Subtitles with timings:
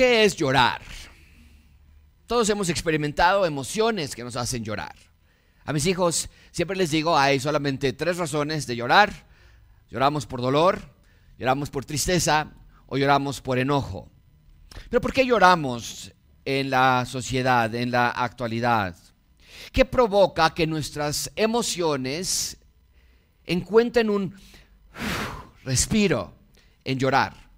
[0.00, 0.80] ¿Qué es llorar?
[2.26, 4.94] Todos hemos experimentado emociones que nos hacen llorar.
[5.66, 9.26] A mis hijos siempre les digo, hay solamente tres razones de llorar.
[9.90, 10.80] Lloramos por dolor,
[11.36, 12.50] lloramos por tristeza
[12.86, 14.08] o lloramos por enojo.
[14.88, 16.10] Pero ¿por qué lloramos
[16.46, 18.96] en la sociedad, en la actualidad?
[19.70, 22.56] ¿Qué provoca que nuestras emociones
[23.44, 24.34] encuentren un
[25.62, 26.32] respiro
[26.84, 27.49] en llorar?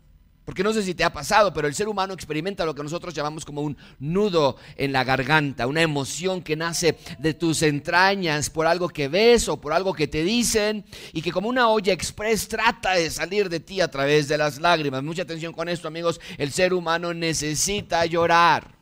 [0.44, 3.14] Porque no sé si te ha pasado, pero el ser humano experimenta lo que nosotros
[3.14, 8.66] llamamos como un nudo en la garganta, una emoción que nace de tus entrañas por
[8.66, 12.48] algo que ves o por algo que te dicen y que como una olla express
[12.48, 15.04] trata de salir de ti a través de las lágrimas.
[15.04, 18.81] Mucha atención con esto, amigos, el ser humano necesita llorar.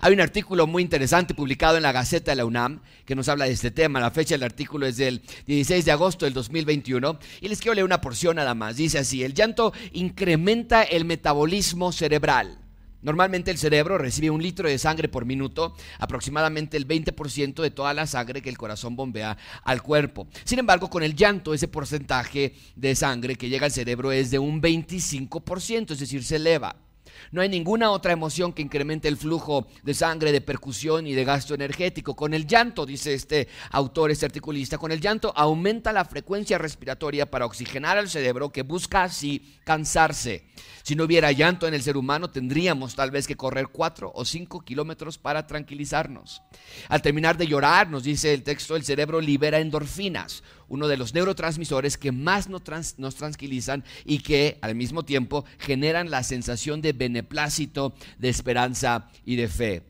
[0.00, 3.46] Hay un artículo muy interesante publicado en la Gaceta de la UNAM que nos habla
[3.46, 4.00] de este tema.
[4.00, 7.84] La fecha del artículo es del 16 de agosto del 2021 y les quiero leer
[7.84, 8.76] una porción nada más.
[8.76, 12.58] Dice así, el llanto incrementa el metabolismo cerebral.
[13.02, 17.94] Normalmente el cerebro recibe un litro de sangre por minuto, aproximadamente el 20% de toda
[17.94, 20.26] la sangre que el corazón bombea al cuerpo.
[20.44, 24.40] Sin embargo, con el llanto, ese porcentaje de sangre que llega al cerebro es de
[24.40, 26.85] un 25%, es decir, se eleva.
[27.30, 31.24] No hay ninguna otra emoción que incremente el flujo de sangre, de percusión y de
[31.24, 32.14] gasto energético.
[32.14, 37.30] Con el llanto, dice este autor, este articulista, con el llanto aumenta la frecuencia respiratoria
[37.30, 40.46] para oxigenar al cerebro que busca así cansarse.
[40.82, 44.24] Si no hubiera llanto en el ser humano, tendríamos tal vez que correr cuatro o
[44.24, 46.42] cinco kilómetros para tranquilizarnos.
[46.88, 51.14] Al terminar de llorar, nos dice el texto, el cerebro libera endorfinas, uno de los
[51.14, 57.94] neurotransmisores que más nos, tranquilizan y que al mismo tiempo generan la sensación de beneplácito,
[58.18, 59.82] de esperanza y de fe.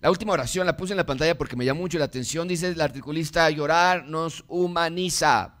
[0.00, 2.48] La última oración la puse en la pantalla porque me llamó mucho la atención.
[2.48, 5.54] Dice el articulista, llorar nos humaniza.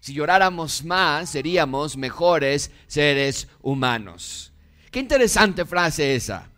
[0.00, 4.52] Si lloráramos más, seríamos mejores seres humanos.
[4.90, 6.50] Qué interesante frase esa.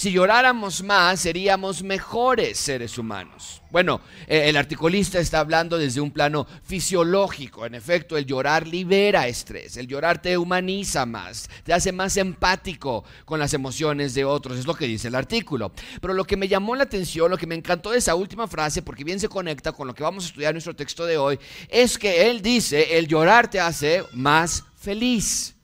[0.00, 3.60] Si lloráramos más, seríamos mejores seres humanos.
[3.70, 7.66] Bueno, eh, el articulista está hablando desde un plano fisiológico.
[7.66, 13.04] En efecto, el llorar libera estrés, el llorar te humaniza más, te hace más empático
[13.26, 15.70] con las emociones de otros, es lo que dice el artículo.
[16.00, 18.80] Pero lo que me llamó la atención, lo que me encantó de esa última frase,
[18.80, 21.38] porque bien se conecta con lo que vamos a estudiar en nuestro texto de hoy,
[21.68, 25.59] es que él dice, el llorar te hace más feliz.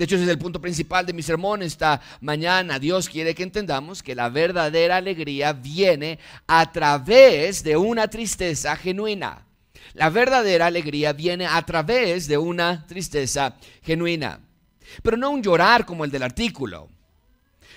[0.00, 2.78] De hecho, ese es el punto principal de mi sermón esta mañana.
[2.78, 9.44] Dios quiere que entendamos que la verdadera alegría viene a través de una tristeza genuina.
[9.92, 14.40] La verdadera alegría viene a través de una tristeza genuina.
[15.02, 16.88] Pero no un llorar como el del artículo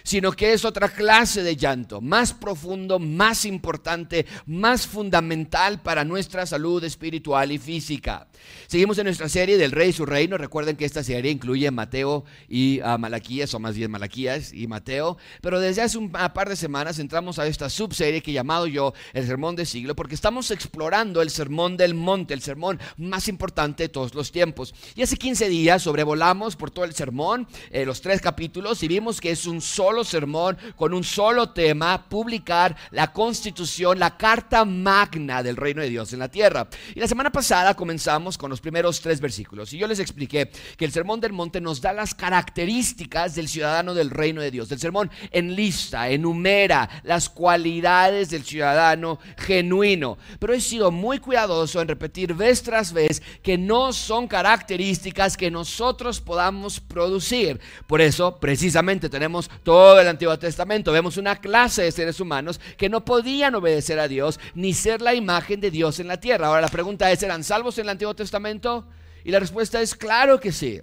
[0.03, 6.46] sino que es otra clase de llanto, más profundo, más importante, más fundamental para nuestra
[6.46, 8.28] salud espiritual y física.
[8.68, 10.38] Seguimos en nuestra serie del Rey y su Reino.
[10.38, 15.18] Recuerden que esta serie incluye Mateo y Malaquías, o más bien Malaquías y Mateo.
[15.42, 18.94] Pero desde hace un par de semanas entramos a esta subserie que he llamado yo
[19.13, 23.84] el Sermón de Siglo, porque estamos explorando el Sermón del Monte, el sermón más importante
[23.84, 24.74] de todos los tiempos.
[24.96, 29.22] Y hace 15 días sobrevolamos por todo el sermón, eh, los tres capítulos, y vimos
[29.22, 35.44] que es un solo sermón con un solo tema, publicar la constitución, la carta magna
[35.44, 36.68] del reino de Dios en la tierra.
[36.96, 40.86] Y la semana pasada comenzamos con los primeros tres versículos y yo les expliqué que
[40.86, 44.72] el sermón del monte nos da las características del ciudadano del reino de Dios.
[44.72, 50.18] El sermón enlista, enumera las cualidades del ciudadano genuino.
[50.40, 55.52] Pero he sido muy cuidadoso en repetir vez tras vez que no son características que
[55.52, 57.60] nosotros podamos producir.
[57.88, 62.62] Por eso, precisamente, tenemos todo todo el Antiguo Testamento vemos una clase de seres humanos
[62.78, 66.48] que no podían obedecer a Dios ni ser la imagen de Dios en la tierra.
[66.48, 68.88] Ahora la pregunta es, ¿eran salvos en el Antiguo Testamento?
[69.26, 70.82] Y la respuesta es claro que sí.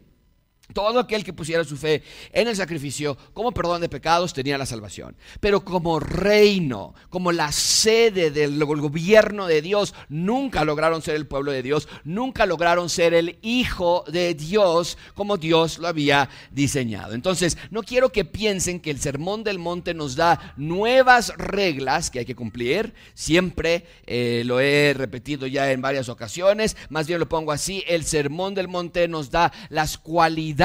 [0.72, 4.66] Todo aquel que pusiera su fe en el sacrificio como perdón de pecados tenía la
[4.66, 5.16] salvación.
[5.41, 11.53] Pero como reino, como la sede del gobierno de Dios, nunca lograron ser el pueblo
[11.53, 17.15] de Dios, nunca lograron ser el hijo de Dios como Dios lo había diseñado.
[17.15, 22.21] Entonces, no quiero que piensen que el sermón del monte nos da nuevas reglas que
[22.21, 22.95] hay que cumplir.
[23.15, 26.77] Siempre eh, lo he repetido ya en varias ocasiones.
[26.89, 30.59] Más bien lo pongo así, el sermón del monte nos da las cualidades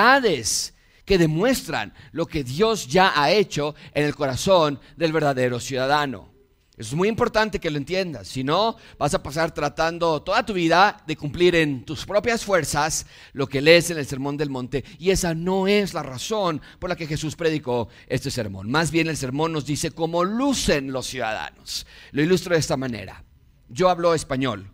[1.05, 6.33] que demuestran lo que Dios ya ha hecho en el corazón del verdadero ciudadano.
[6.77, 11.01] Es muy importante que lo entiendas, si no vas a pasar tratando toda tu vida
[11.07, 15.11] de cumplir en tus propias fuerzas lo que lees en el Sermón del Monte y
[15.11, 18.69] esa no es la razón por la que Jesús predicó este sermón.
[18.69, 21.87] Más bien el sermón nos dice cómo lucen los ciudadanos.
[22.11, 23.23] Lo ilustro de esta manera.
[23.69, 24.69] Yo hablo español,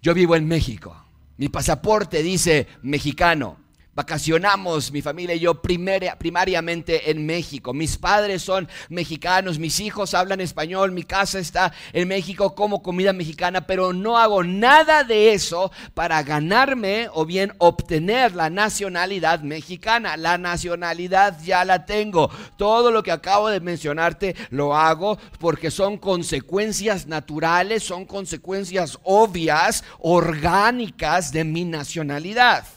[0.00, 0.96] yo vivo en México,
[1.38, 3.65] mi pasaporte dice mexicano,
[3.96, 7.72] Vacacionamos, mi familia y yo, primariamente en México.
[7.72, 13.14] Mis padres son mexicanos, mis hijos hablan español, mi casa está en México como comida
[13.14, 20.18] mexicana, pero no hago nada de eso para ganarme o bien obtener la nacionalidad mexicana.
[20.18, 22.30] La nacionalidad ya la tengo.
[22.58, 29.84] Todo lo que acabo de mencionarte lo hago porque son consecuencias naturales, son consecuencias obvias,
[30.00, 32.75] orgánicas de mi nacionalidad.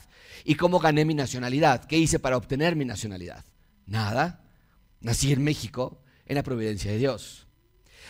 [0.50, 1.86] ¿Y cómo gané mi nacionalidad?
[1.86, 3.46] ¿Qué hice para obtener mi nacionalidad?
[3.86, 4.50] Nada.
[5.00, 7.46] Nací en México, en la providencia de Dios.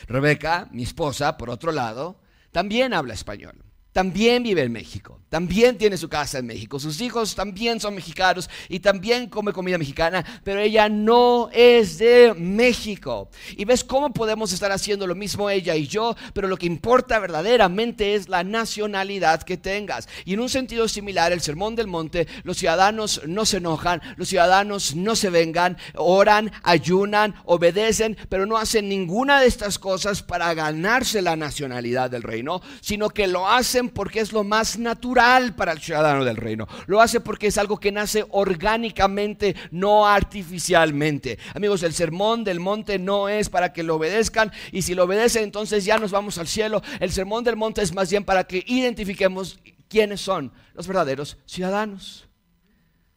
[0.08, 2.22] Rebeca, mi esposa, por otro lado,
[2.54, 7.34] también habla español también vive en México, también tiene su casa en México, sus hijos
[7.34, 13.30] también son mexicanos y también come comida mexicana, pero ella no es de México.
[13.58, 17.18] Y ves cómo podemos estar haciendo lo mismo ella y yo, pero lo que importa
[17.20, 20.08] verdaderamente es la nacionalidad que tengas.
[20.24, 24.30] Y en un sentido similar, el Sermón del Monte, los ciudadanos no se enojan, los
[24.30, 30.54] ciudadanos no se vengan, oran, ayunan, obedecen, pero no hacen ninguna de estas cosas para
[30.54, 35.72] ganarse la nacionalidad del reino, sino que lo hacen porque es lo más natural para
[35.72, 36.68] el ciudadano del reino.
[36.88, 41.40] Lo hace porque es algo que nace orgánicamente, no artificialmente.
[41.54, 45.44] Amigos, el sermón del monte no es para que lo obedezcan y si lo obedecen
[45.44, 46.82] entonces ya nos vamos al cielo.
[47.00, 52.28] El sermón del monte es más bien para que identifiquemos quiénes son los verdaderos ciudadanos.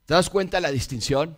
[0.06, 1.37] ¿Te das cuenta de la distinción?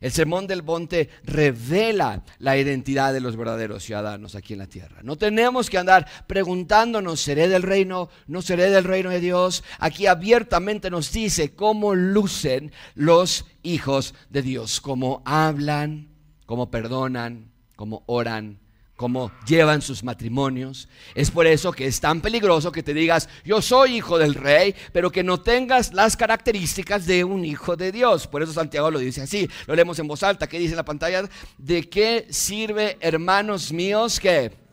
[0.00, 5.00] El sermón del monte revela la identidad de los verdaderos ciudadanos aquí en la tierra.
[5.02, 8.10] No tenemos que andar preguntándonos, ¿seré del reino?
[8.26, 9.64] ¿No seré del reino de Dios?
[9.78, 16.08] Aquí abiertamente nos dice cómo lucen los hijos de Dios, cómo hablan,
[16.44, 18.58] cómo perdonan, cómo oran,
[18.96, 20.88] cómo llevan sus matrimonios.
[21.14, 24.74] Es por eso que es tan peligroso que te digas, yo soy hijo del rey,
[24.92, 28.26] pero que no tengas las características de un hijo de Dios.
[28.26, 30.84] Por eso Santiago lo dice así, lo leemos en voz alta, ¿qué dice en la
[30.84, 31.28] pantalla?
[31.58, 34.64] ¿De qué sirve, hermanos míos, que...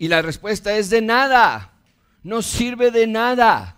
[0.00, 1.72] Y la respuesta es de nada,
[2.22, 3.77] no sirve de nada.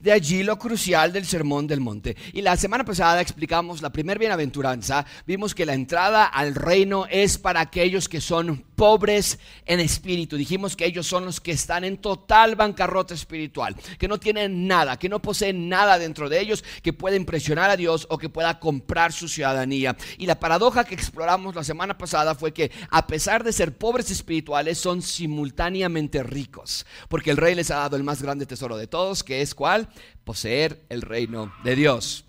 [0.00, 2.16] De allí lo crucial del Sermón del Monte.
[2.32, 5.04] Y la semana pasada explicamos la primera bienaventuranza.
[5.26, 10.38] Vimos que la entrada al reino es para aquellos que son pobres en espíritu.
[10.38, 14.98] Dijimos que ellos son los que están en total bancarrota espiritual, que no tienen nada,
[14.98, 18.58] que no poseen nada dentro de ellos que pueda impresionar a Dios o que pueda
[18.58, 19.98] comprar su ciudadanía.
[20.16, 24.10] Y la paradoja que exploramos la semana pasada fue que a pesar de ser pobres
[24.10, 28.86] espirituales, son simultáneamente ricos, porque el rey les ha dado el más grande tesoro de
[28.86, 29.89] todos, que es cuál?
[30.24, 32.24] Poseer el reino de Dios.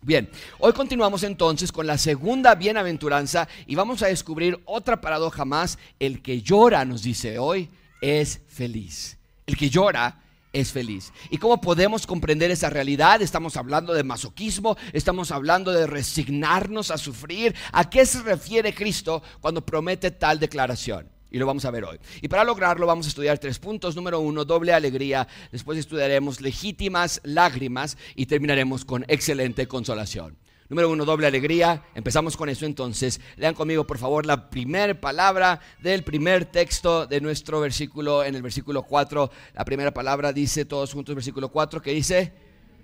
[0.00, 5.78] Bien, hoy continuamos entonces con la segunda bienaventuranza y vamos a descubrir otra paradoja más.
[5.98, 7.68] El que llora, nos dice hoy,
[8.00, 9.18] es feliz.
[9.46, 10.20] El que llora
[10.52, 11.12] es feliz.
[11.30, 13.22] ¿Y cómo podemos comprender esa realidad?
[13.22, 17.54] Estamos hablando de masoquismo, estamos hablando de resignarnos a sufrir.
[17.72, 21.08] ¿A qué se refiere Cristo cuando promete tal declaración?
[21.30, 21.98] Y lo vamos a ver hoy.
[22.22, 23.94] Y para lograrlo vamos a estudiar tres puntos.
[23.94, 25.28] Número uno, doble alegría.
[25.52, 30.36] Después estudiaremos legítimas lágrimas y terminaremos con excelente consolación.
[30.70, 31.82] Número uno, doble alegría.
[31.94, 33.20] Empezamos con eso entonces.
[33.36, 38.42] Lean conmigo, por favor, la primera palabra del primer texto de nuestro versículo, en el
[38.42, 39.30] versículo 4.
[39.54, 42.32] La primera palabra dice, todos juntos, versículo 4, que dice,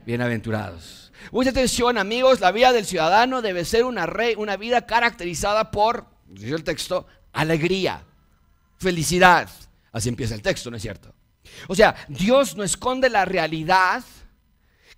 [0.06, 1.12] bienaventurados.
[1.30, 2.40] Mucha atención, amigos.
[2.40, 8.04] La vida del ciudadano debe ser una, una vida caracterizada por, dice el texto, alegría
[8.78, 9.48] felicidad.
[9.92, 11.14] Así empieza el texto, ¿no es cierto?
[11.68, 14.02] O sea, Dios no esconde la realidad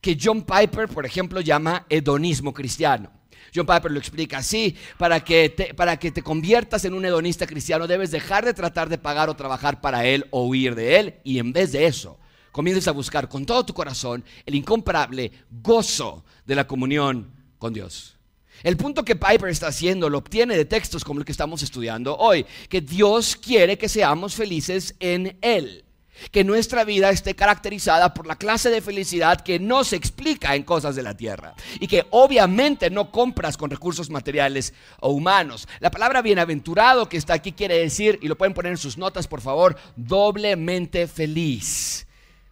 [0.00, 3.11] que John Piper, por ejemplo, llama hedonismo cristiano.
[3.54, 7.47] John Piper lo explica así, para que, te, para que te conviertas en un hedonista
[7.47, 11.14] cristiano debes dejar de tratar de pagar o trabajar para Él o huir de Él
[11.25, 12.18] y en vez de eso,
[12.52, 18.15] comiences a buscar con todo tu corazón el incomparable gozo de la comunión con Dios.
[18.62, 22.16] El punto que Piper está haciendo lo obtiene de textos como el que estamos estudiando
[22.16, 25.84] hoy, que Dios quiere que seamos felices en Él,
[26.30, 30.62] que nuestra vida esté caracterizada por la clase de felicidad que no se explica en
[30.62, 35.68] cosas de la tierra y que obviamente no compras con recursos materiales o humanos.
[35.80, 39.28] La palabra bienaventurado que está aquí quiere decir, y lo pueden poner en sus notas
[39.28, 42.06] por favor, doblemente feliz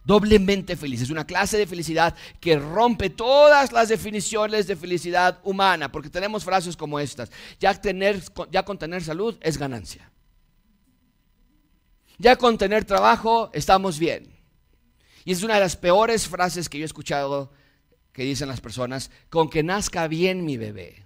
[0.05, 1.01] doblemente feliz.
[1.01, 6.45] Es una clase de felicidad que rompe todas las definiciones de felicidad humana, porque tenemos
[6.45, 7.31] frases como estas.
[7.59, 8.21] Ya, tener,
[8.51, 10.09] ya con tener salud es ganancia.
[12.17, 14.31] Ya con tener trabajo estamos bien.
[15.25, 17.51] Y es una de las peores frases que yo he escuchado
[18.13, 21.03] que dicen las personas, con que nazca bien mi bebé.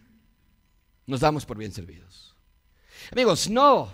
[1.07, 2.35] Nos damos por bien servidos.
[3.11, 3.91] Amigos, no,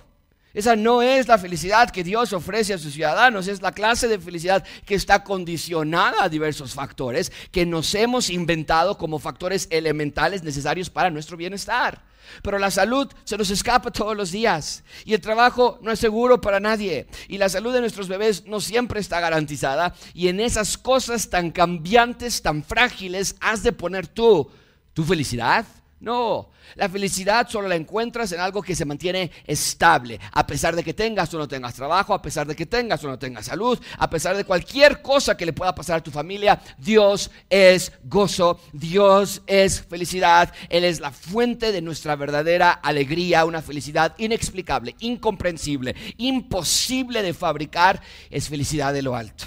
[0.55, 4.17] Esa no es la felicidad que Dios ofrece a sus ciudadanos, es la clase de
[4.17, 10.89] felicidad que está condicionada a diversos factores que nos hemos inventado como factores elementales necesarios
[10.89, 12.01] para nuestro bienestar.
[12.41, 16.39] Pero la salud se nos escapa todos los días y el trabajo no es seguro
[16.39, 20.77] para nadie y la salud de nuestros bebés no siempre está garantizada y en esas
[20.77, 24.49] cosas tan cambiantes, tan frágiles, has de poner tú
[24.93, 25.65] tu felicidad
[26.01, 30.83] no, la felicidad solo la encuentras en algo que se mantiene estable, a pesar de
[30.83, 33.79] que tengas o no tengas trabajo, a pesar de que tengas o no tengas salud,
[33.97, 38.59] a pesar de cualquier cosa que le pueda pasar a tu familia, Dios es gozo,
[38.73, 45.95] Dios es felicidad, Él es la fuente de nuestra verdadera alegría, una felicidad inexplicable, incomprensible,
[46.17, 49.45] imposible de fabricar, es felicidad de lo alto,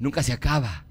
[0.00, 0.84] nunca se acaba,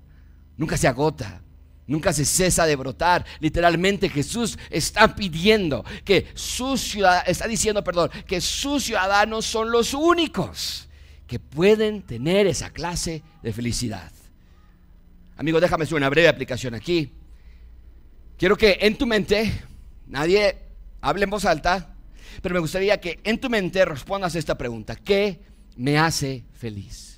[0.56, 1.43] nunca se agota.
[1.86, 3.26] Nunca se cesa de brotar.
[3.40, 9.94] Literalmente Jesús está pidiendo que sus ciudadanos, está diciendo, perdón, que sus ciudadanos son los
[9.94, 10.88] únicos
[11.28, 14.12] que pueden tener esa clase de felicidad.
[15.36, 17.12] Amigo, déjame hacer una breve aplicación aquí.
[18.38, 19.52] Quiero que en tu mente,
[20.08, 20.58] nadie
[21.02, 21.96] hable en voz alta,
[22.42, 24.96] pero me gustaría que en tu mente respondas esta pregunta.
[24.96, 25.42] ¿Qué
[25.76, 27.13] me hace feliz?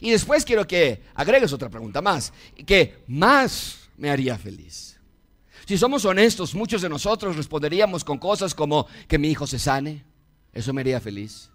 [0.00, 2.32] Y después quiero que agregues otra pregunta más.
[2.66, 4.98] ¿Qué más me haría feliz?
[5.66, 10.04] Si somos honestos, muchos de nosotros responderíamos con cosas como que mi hijo se sane,
[10.52, 11.50] eso me haría feliz.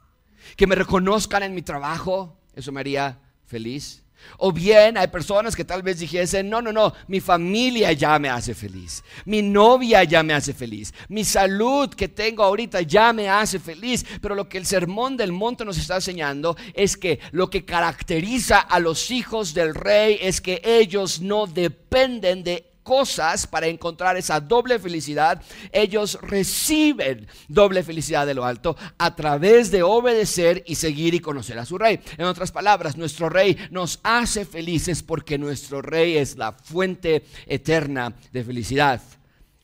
[0.56, 4.04] Que me reconozcan en mi trabajo, eso me haría feliz.
[4.38, 8.30] O bien hay personas que tal vez dijesen, no, no, no, mi familia ya me
[8.30, 13.30] hace feliz, mi novia ya me hace feliz, mi salud que tengo ahorita ya me
[13.30, 14.06] hace feliz.
[14.22, 18.60] Pero lo que el sermón del monte nos está enseñando es que lo que caracteriza
[18.60, 24.40] a los hijos del rey es que ellos no dependen de cosas para encontrar esa
[24.40, 25.40] doble felicidad,
[25.72, 31.60] ellos reciben doble felicidad de lo alto a través de obedecer y seguir y conocer
[31.60, 32.00] a su rey.
[32.18, 38.16] En otras palabras, nuestro rey nos hace felices porque nuestro rey es la fuente eterna
[38.34, 39.00] de felicidad.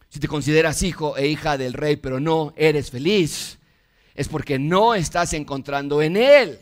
[0.07, 3.57] Si te consideras hijo e hija del rey, pero no eres feliz,
[4.13, 6.59] es porque no estás encontrando en él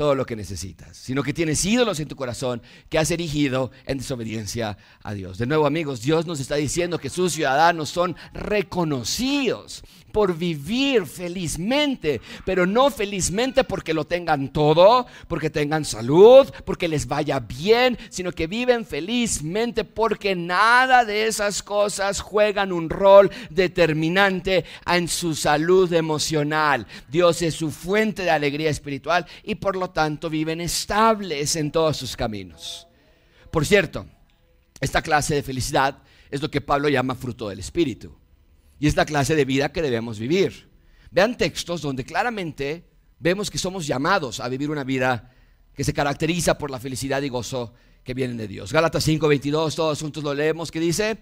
[0.00, 3.98] todo lo que necesitas, sino que tienes ídolos en tu corazón que has erigido en
[3.98, 5.36] desobediencia a Dios.
[5.36, 12.20] De nuevo, amigos, Dios nos está diciendo que sus ciudadanos son reconocidos por vivir felizmente,
[12.44, 18.32] pero no felizmente porque lo tengan todo, porque tengan salud, porque les vaya bien, sino
[18.32, 25.92] que viven felizmente porque nada de esas cosas juegan un rol determinante en su salud
[25.92, 26.86] emocional.
[27.08, 31.96] Dios es su fuente de alegría espiritual y por lo tanto viven estables en todos
[31.96, 32.86] sus caminos.
[33.50, 34.06] Por cierto,
[34.80, 35.98] esta clase de felicidad
[36.30, 38.19] es lo que Pablo llama fruto del Espíritu.
[38.80, 40.68] Y es la clase de vida que debemos vivir.
[41.10, 42.84] Vean textos donde claramente
[43.18, 45.32] vemos que somos llamados a vivir una vida
[45.74, 48.72] que se caracteriza por la felicidad y gozo que vienen de Dios.
[48.72, 51.18] Gálatas 5:22, todos juntos lo leemos, que dice,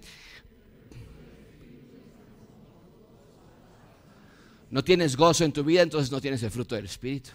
[4.70, 7.30] no tienes gozo en tu vida, entonces no tienes el fruto del Espíritu.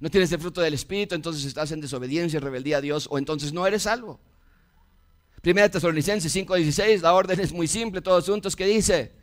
[0.00, 3.18] No tienes el fruto del Espíritu, entonces estás en desobediencia y rebeldía a Dios, o
[3.18, 4.18] entonces no eres salvo.
[5.42, 9.19] Primera Tesalonicenses 5:16, la orden es muy simple, todos juntos, que dice,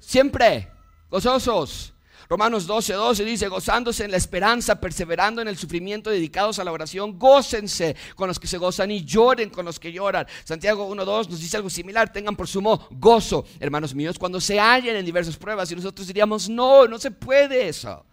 [0.00, 0.68] Siempre
[1.10, 1.94] gozosos.
[2.28, 6.70] Romanos 12, 12 dice, gozándose en la esperanza, perseverando en el sufrimiento, dedicados a la
[6.70, 10.28] oración, gócense con los que se gozan y lloren con los que lloran.
[10.44, 14.60] Santiago 1, 2 nos dice algo similar, tengan por sumo gozo, hermanos míos, cuando se
[14.60, 18.06] hallen en diversas pruebas y nosotros diríamos, no, no se puede eso.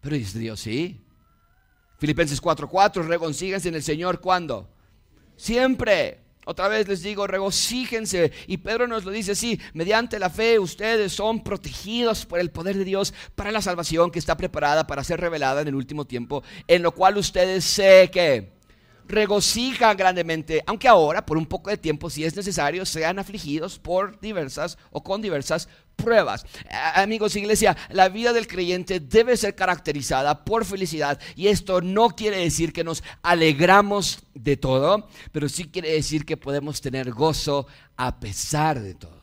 [0.00, 0.98] Pero dice Dios, sí.
[1.98, 3.02] Filipenses 4, 4,
[3.66, 4.66] en el Señor, ¿cuándo?
[5.36, 6.27] Siempre.
[6.50, 8.32] Otra vez les digo, regocíjense.
[8.46, 12.78] Y Pedro nos lo dice así, mediante la fe ustedes son protegidos por el poder
[12.78, 16.42] de Dios para la salvación que está preparada para ser revelada en el último tiempo,
[16.66, 18.57] en lo cual ustedes sé que
[19.08, 24.20] regocijan grandemente, aunque ahora por un poco de tiempo, si es necesario, sean afligidos por
[24.20, 26.46] diversas o con diversas pruebas.
[26.94, 32.38] Amigos, iglesia, la vida del creyente debe ser caracterizada por felicidad y esto no quiere
[32.38, 38.20] decir que nos alegramos de todo, pero sí quiere decir que podemos tener gozo a
[38.20, 39.18] pesar de todo.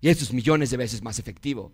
[0.00, 1.72] Y esto es millones de veces más efectivo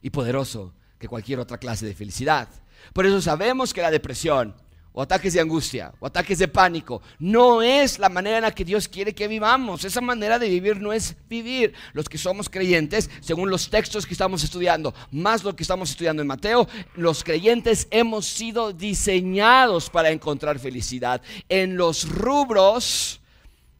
[0.00, 2.48] y poderoso que cualquier otra clase de felicidad.
[2.92, 4.54] Por eso sabemos que la depresión,
[4.96, 7.02] o ataques de angustia o ataques de pánico.
[7.18, 9.84] No es la manera en la que Dios quiere que vivamos.
[9.84, 11.74] Esa manera de vivir no es vivir.
[11.92, 16.22] Los que somos creyentes, según los textos que estamos estudiando, más lo que estamos estudiando
[16.22, 23.20] en Mateo, los creyentes hemos sido diseñados para encontrar felicidad en los rubros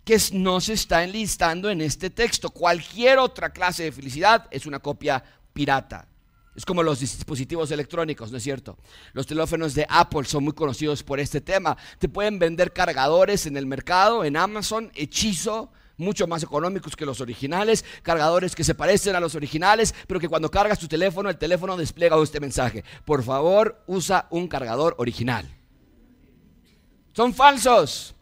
[0.04, 2.50] que nos está enlistando en este texto.
[2.50, 6.08] Cualquier otra clase de felicidad es una copia pirata.
[6.54, 8.78] Es como los dispositivos electrónicos, ¿no es cierto?
[9.12, 11.76] Los teléfonos de Apple son muy conocidos por este tema.
[11.98, 17.20] Te pueden vender cargadores en el mercado, en Amazon, hechizo, mucho más económicos que los
[17.20, 21.38] originales, cargadores que se parecen a los originales, pero que cuando cargas tu teléfono, el
[21.38, 22.84] teléfono despliega este mensaje.
[23.04, 25.48] Por favor, usa un cargador original.
[27.12, 28.14] Son falsos,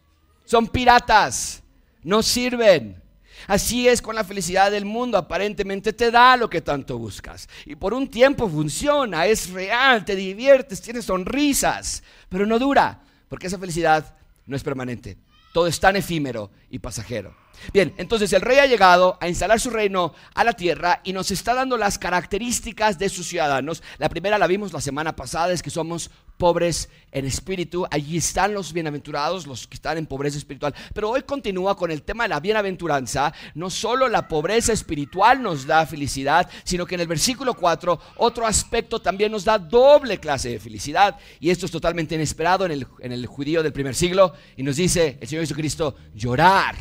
[0.45, 1.63] son piratas,
[2.03, 3.02] no sirven.
[3.47, 7.47] Así es con la felicidad del mundo, aparentemente te da lo que tanto buscas.
[7.65, 13.47] Y por un tiempo funciona, es real, te diviertes, tienes sonrisas, pero no dura, porque
[13.47, 15.17] esa felicidad no es permanente.
[15.53, 17.35] Todo es tan efímero y pasajero.
[17.71, 21.31] Bien, entonces el rey ha llegado a instalar su reino a la tierra y nos
[21.31, 23.83] está dando las características de sus ciudadanos.
[23.99, 27.85] La primera la vimos la semana pasada, es que somos pobres en espíritu.
[27.89, 30.73] Allí están los bienaventurados, los que están en pobreza espiritual.
[30.93, 33.33] Pero hoy continúa con el tema de la bienaventuranza.
[33.55, 38.45] No solo la pobreza espiritual nos da felicidad, sino que en el versículo 4 otro
[38.45, 41.17] aspecto también nos da doble clase de felicidad.
[41.39, 44.33] Y esto es totalmente inesperado en el, en el judío del primer siglo.
[44.57, 46.75] Y nos dice el Señor Jesucristo, llorar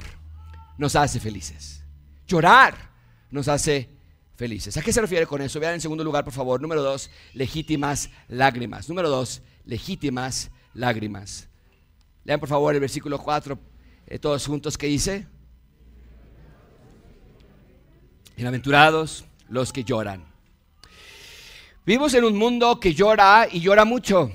[0.79, 1.85] nos hace felices.
[2.27, 2.75] Llorar
[3.31, 4.02] nos hace felices.
[4.35, 5.61] ¿A qué se refiere con eso?
[5.61, 6.61] Vean en segundo lugar, por favor.
[6.61, 8.89] Número dos, legítimas lágrimas.
[8.89, 11.49] Número dos, legítimas lágrimas.
[12.25, 13.59] Lean por favor el versículo 4,
[14.07, 15.27] eh, todos juntos, ¿qué dice?
[18.37, 20.25] Bienaventurados los que lloran.
[21.85, 24.33] Vivimos en un mundo que llora y llora mucho.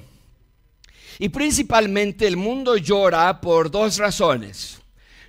[1.18, 4.82] Y principalmente el mundo llora por dos razones.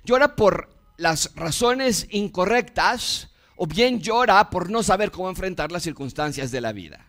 [0.03, 3.29] Llora por las razones incorrectas
[3.61, 7.05] o bien llora por no saber cómo enfrentar las circunstancias de la vida.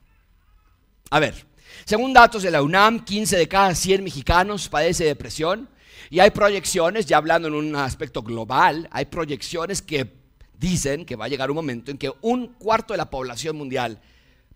[1.08, 1.46] A ver,
[1.84, 5.68] según datos de la UNAM, 15 de cada 100 mexicanos padece depresión
[6.10, 10.12] y hay proyecciones, ya hablando en un aspecto global, hay proyecciones que
[10.58, 14.00] dicen que va a llegar un momento en que un cuarto de la población mundial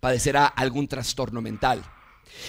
[0.00, 1.80] padecerá algún trastorno mental.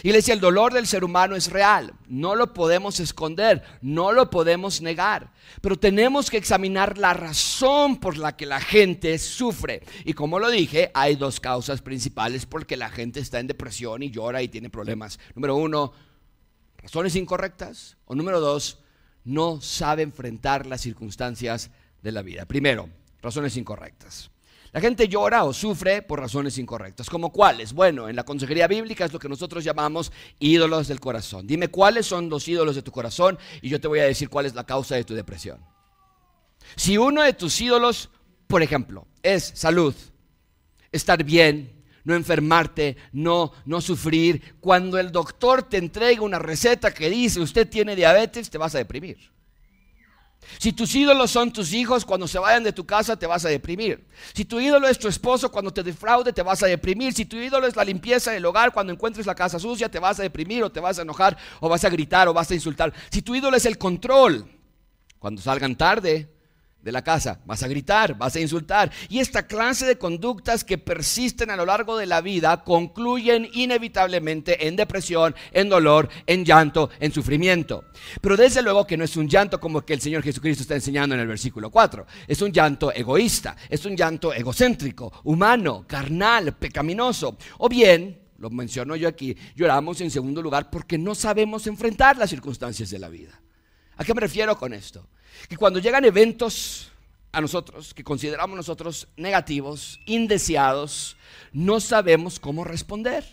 [0.04, 4.82] Decía, el dolor del ser humano es real, no lo podemos esconder, no lo podemos
[4.82, 9.84] negar, pero tenemos que examinar la razón por la que la gente sufre.
[10.04, 14.04] Y como lo dije, hay dos causas principales por que la gente está en depresión
[14.04, 15.20] y llora y tiene problemas.
[15.36, 15.94] Número uno,
[16.78, 17.98] razones incorrectas.
[18.06, 18.80] O número dos,
[19.24, 21.72] no sabe enfrentar las circunstancias
[22.02, 22.46] de la vida.
[22.46, 22.90] Primero,
[23.22, 24.30] razones incorrectas.
[24.76, 27.10] La gente llora o sufre por razones incorrectas.
[27.10, 27.72] ¿Como cuáles?
[27.72, 31.48] Bueno, en la consejería bíblica es lo que nosotros llamamos ídolos del corazón.
[31.48, 34.48] Dime cuáles son los ídolos de tu corazón y yo te voy a decir cuál
[34.48, 35.62] es la causa de tu depresión.
[36.76, 38.10] Si uno de tus ídolos,
[38.48, 39.96] por ejemplo, es salud,
[40.92, 47.10] estar bien, no enfermarte, no, no sufrir, cuando el doctor te entrega una receta que
[47.10, 49.35] dice usted tiene diabetes, te vas a deprimir.
[50.58, 53.50] Si tus ídolos son tus hijos, cuando se vayan de tu casa te vas a
[53.50, 54.08] deprimir.
[54.34, 57.14] Si tu ídolo es tu esposo, cuando te defraude te vas a deprimir.
[57.14, 60.20] Si tu ídolo es la limpieza del hogar, cuando encuentres la casa sucia te vas
[60.20, 62.94] a deprimir o te vas a enojar o vas a gritar o vas a insultar.
[63.10, 64.48] Si tu ídolo es el control,
[65.20, 66.35] cuando salgan tarde
[66.86, 68.92] de la casa, vas a gritar, vas a insultar.
[69.10, 74.68] Y esta clase de conductas que persisten a lo largo de la vida concluyen inevitablemente
[74.68, 77.86] en depresión, en dolor, en llanto, en sufrimiento.
[78.22, 81.16] Pero desde luego que no es un llanto como que el Señor Jesucristo está enseñando
[81.16, 82.06] en el versículo 4.
[82.28, 87.36] Es un llanto egoísta, es un llanto egocéntrico, humano, carnal, pecaminoso.
[87.58, 92.30] O bien, lo menciono yo aquí, lloramos en segundo lugar porque no sabemos enfrentar las
[92.30, 93.42] circunstancias de la vida.
[93.98, 95.10] ¿A qué me refiero con esto?
[95.50, 96.92] Que cuando llegan eventos
[97.32, 101.18] a nosotros, que consideramos nosotros negativos, indeseados,
[101.52, 103.26] no sabemos cómo responder.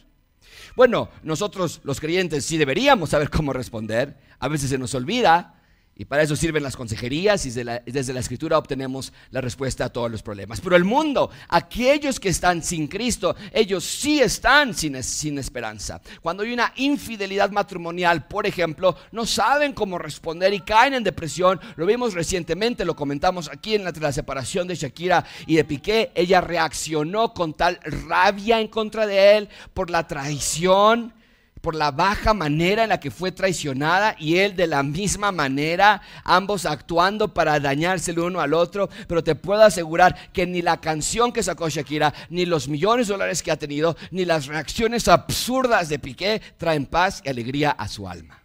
[0.74, 5.61] Bueno, nosotros los creyentes sí deberíamos saber cómo responder, a veces se nos olvida,
[5.94, 10.10] y para eso sirven las consejerías y desde la, escritura obtenemos la respuesta a todos
[10.10, 10.60] los problemas.
[10.60, 16.00] Pero el mundo, aquellos que están sin Cristo, ellos sí están sin, sin esperanza.
[16.22, 21.60] Cuando hay una infidelidad matrimonial, por ejemplo, no saben cómo responder y caen en depresión.
[21.76, 26.10] Lo vimos recientemente, lo comentamos aquí en la, la separación de Shakira y de Piqué.
[26.14, 27.78] Ella reaccionó con tal
[28.08, 31.12] rabia en contra de él por la traición
[31.62, 36.02] por la baja manera en la que fue traicionada y él de la misma manera,
[36.24, 40.80] ambos actuando para dañarse el uno al otro, pero te puedo asegurar que ni la
[40.80, 45.06] canción que sacó Shakira, ni los millones de dólares que ha tenido, ni las reacciones
[45.06, 48.42] absurdas de Piqué traen paz y alegría a su alma.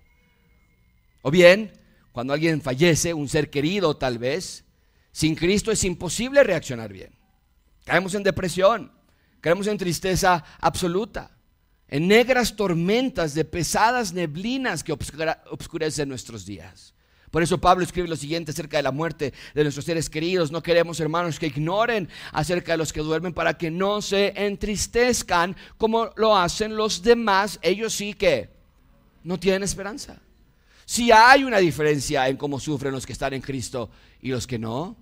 [1.23, 1.73] O bien,
[2.11, 4.63] cuando alguien fallece, un ser querido tal vez,
[5.11, 7.17] sin Cristo es imposible reaccionar bien.
[7.83, 8.91] Caemos en depresión,
[9.41, 11.36] caemos en tristeza absoluta
[11.89, 16.93] en negras tormentas de pesadas neblinas que obscurecen nuestros días.
[17.31, 20.51] Por eso Pablo escribe lo siguiente acerca de la muerte de nuestros seres queridos.
[20.51, 25.55] No queremos, hermanos, que ignoren acerca de los que duermen para que no se entristezcan
[25.77, 27.59] como lo hacen los demás.
[27.61, 28.49] Ellos sí que
[29.23, 30.19] no tienen esperanza.
[30.85, 33.89] Si hay una diferencia en cómo sufren los que están en Cristo
[34.21, 34.95] y los que no.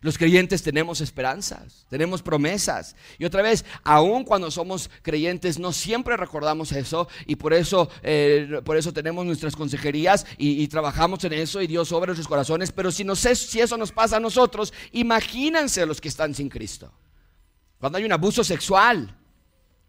[0.00, 2.94] Los creyentes tenemos esperanzas, tenemos promesas.
[3.18, 8.60] Y otra vez, aun cuando somos creyentes, no siempre recordamos eso y por eso, eh,
[8.64, 12.70] por eso tenemos nuestras consejerías y, trabajamos en eso y Dios obra nuestros corazones.
[12.70, 16.48] Pero si, no sé, si eso nos pasa a nosotros, imagínense los que están sin
[16.48, 16.92] Cristo.
[17.80, 19.16] Cuando hay un abuso sexual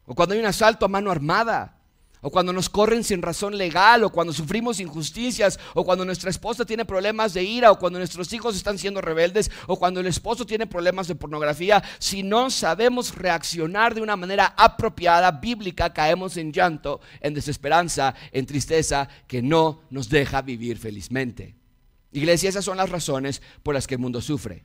[0.06, 1.79] o cuando hay un asalto a mano armada
[2.22, 6.66] o cuando nos corren sin razón legal, o cuando sufrimos injusticias, o cuando nuestra esposa
[6.66, 10.46] tiene problemas de ira, o cuando nuestros hijos están siendo rebeldes, o cuando el esposo
[10.46, 16.52] tiene problemas de pornografía, si no sabemos reaccionar de una manera apropiada, bíblica, caemos en
[16.52, 21.56] llanto, en desesperanza, en tristeza, que no nos deja vivir felizmente.
[22.12, 24.64] Iglesia, esas son las razones por las que el mundo sufre.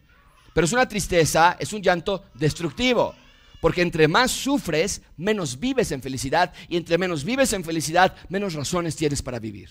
[0.54, 3.14] Pero es una tristeza, es un llanto destructivo.
[3.64, 6.52] Porque entre más sufres, menos vives en felicidad.
[6.68, 9.70] Y entre menos vives en felicidad, menos razones tienes para vivir.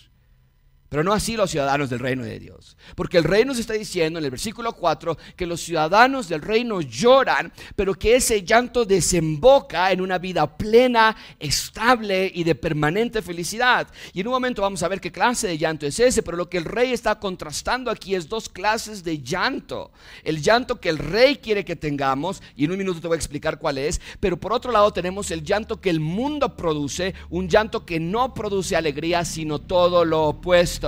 [0.93, 2.77] Pero no así los ciudadanos del reino de Dios.
[2.93, 6.81] Porque el reino se está diciendo en el versículo 4 que los ciudadanos del reino
[6.81, 13.87] lloran, pero que ese llanto desemboca en una vida plena, estable y de permanente felicidad.
[14.13, 16.47] Y en un momento vamos a ver qué clase de llanto es ese, pero lo
[16.47, 19.91] que el rey está contrastando aquí es dos clases de llanto.
[20.23, 23.17] El llanto que el rey quiere que tengamos, y en un minuto te voy a
[23.17, 27.49] explicar cuál es, pero por otro lado tenemos el llanto que el mundo produce, un
[27.49, 30.82] llanto que no produce alegría, sino todo lo opuesto.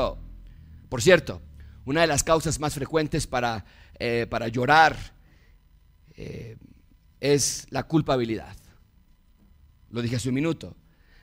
[0.90, 1.42] Por cierto,
[1.86, 3.66] una de las causas más frecuentes para,
[4.00, 4.98] eh, para llorar
[6.16, 6.58] eh,
[7.20, 8.56] es la culpabilidad.
[9.92, 10.76] Lo dije hace un minuto.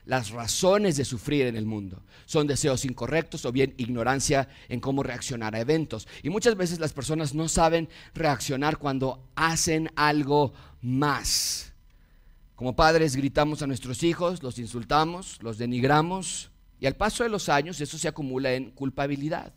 [0.05, 5.01] Las razones de sufrir en el mundo son deseos incorrectos o bien ignorancia en cómo
[5.01, 6.07] reaccionar a eventos.
[6.23, 11.73] Y muchas veces las personas no saben reaccionar cuando hacen algo más.
[12.55, 16.51] Como padres gritamos a nuestros hijos, los insultamos, los denigramos,
[16.83, 19.53] y al paso de los años eso se acumula en culpabilidad.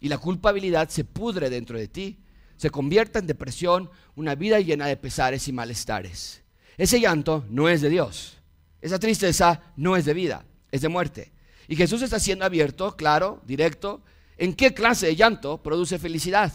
[0.00, 2.20] Y la culpabilidad se pudre dentro de ti,
[2.56, 6.44] se convierte en depresión, una vida llena de pesares y malestares.
[6.76, 8.36] Ese llanto no es de Dios.
[8.80, 11.32] Esa tristeza no es de vida, es de muerte.
[11.66, 14.04] Y Jesús está siendo abierto, claro, directo,
[14.36, 16.52] en qué clase de llanto produce felicidad.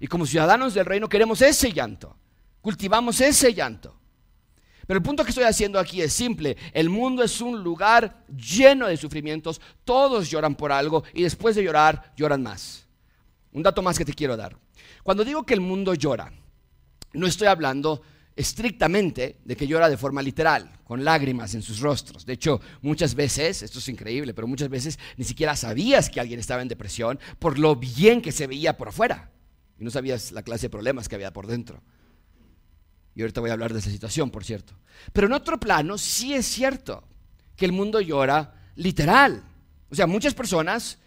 [0.00, 2.14] Y como ciudadanos del reino queremos ese llanto,
[2.60, 3.98] cultivamos ese llanto.
[4.86, 6.56] Pero el punto que estoy haciendo aquí es simple.
[6.72, 9.60] El mundo es un lugar lleno de sufrimientos.
[9.84, 12.86] Todos lloran por algo y después de llorar, lloran más.
[13.52, 14.56] Un dato más que te quiero dar.
[15.02, 16.32] Cuando digo que el mundo llora,
[17.12, 18.02] no estoy hablando
[18.36, 22.26] estrictamente de que llora de forma literal, con lágrimas en sus rostros.
[22.26, 26.40] De hecho, muchas veces, esto es increíble, pero muchas veces ni siquiera sabías que alguien
[26.40, 29.30] estaba en depresión por lo bien que se veía por afuera.
[29.78, 31.82] Y no sabías la clase de problemas que había por dentro.
[33.14, 34.74] Y ahorita voy a hablar de esa situación, por cierto.
[35.12, 37.04] Pero en otro plano, sí es cierto
[37.56, 39.42] que el mundo llora literal.
[39.90, 40.98] O sea, muchas personas,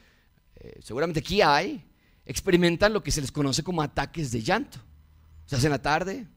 [0.56, 1.84] eh, seguramente aquí hay,
[2.26, 4.80] experimentan lo que se les conoce como ataques de llanto.
[5.46, 6.28] Se hace en la tarde,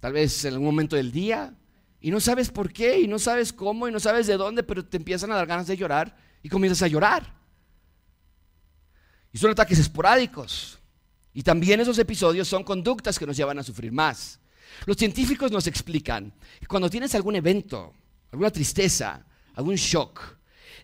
[0.00, 1.54] tal vez en algún momento del día,
[2.00, 4.84] y no sabes por qué, y no sabes cómo, y no sabes de dónde, pero
[4.84, 7.34] te empiezan a dar ganas de llorar y comienzas a llorar.
[9.32, 10.78] Y son ataques esporádicos.
[11.32, 14.38] Y también esos episodios son conductas que nos llevan a sufrir más.
[14.86, 17.94] Los científicos nos explican que cuando tienes algún evento,
[18.32, 20.20] alguna tristeza, algún shock,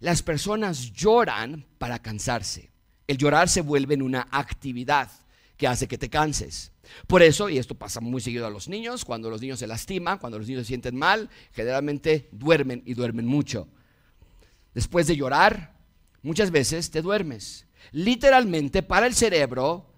[0.00, 2.70] las personas lloran para cansarse.
[3.06, 5.10] El llorar se vuelve en una actividad
[5.56, 6.72] que hace que te canses.
[7.06, 10.18] Por eso, y esto pasa muy seguido a los niños, cuando los niños se lastiman,
[10.18, 13.68] cuando los niños se sienten mal, generalmente duermen y duermen mucho.
[14.74, 15.76] Después de llorar,
[16.22, 17.66] muchas veces te duermes.
[17.92, 19.92] Literalmente para el cerebro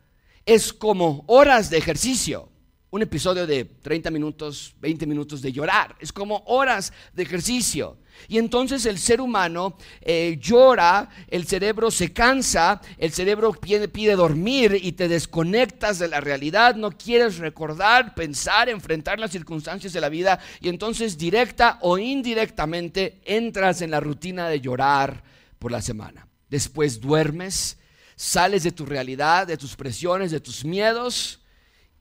[0.45, 2.52] es como horas de ejercicio
[2.93, 5.97] un episodio de 30 minutos, 20 minutos de llorar.
[5.99, 7.97] Es como horas de ejercicio.
[8.29, 14.15] Y entonces el ser humano eh, llora, el cerebro se cansa, el cerebro pide, pide
[14.15, 20.01] dormir y te desconectas de la realidad, no quieres recordar, pensar, enfrentar las circunstancias de
[20.03, 25.25] la vida y entonces directa o indirectamente entras en la rutina de llorar
[25.59, 26.29] por la semana.
[26.51, 27.79] Después duermes,
[28.17, 31.39] sales de tu realidad, de tus presiones, de tus miedos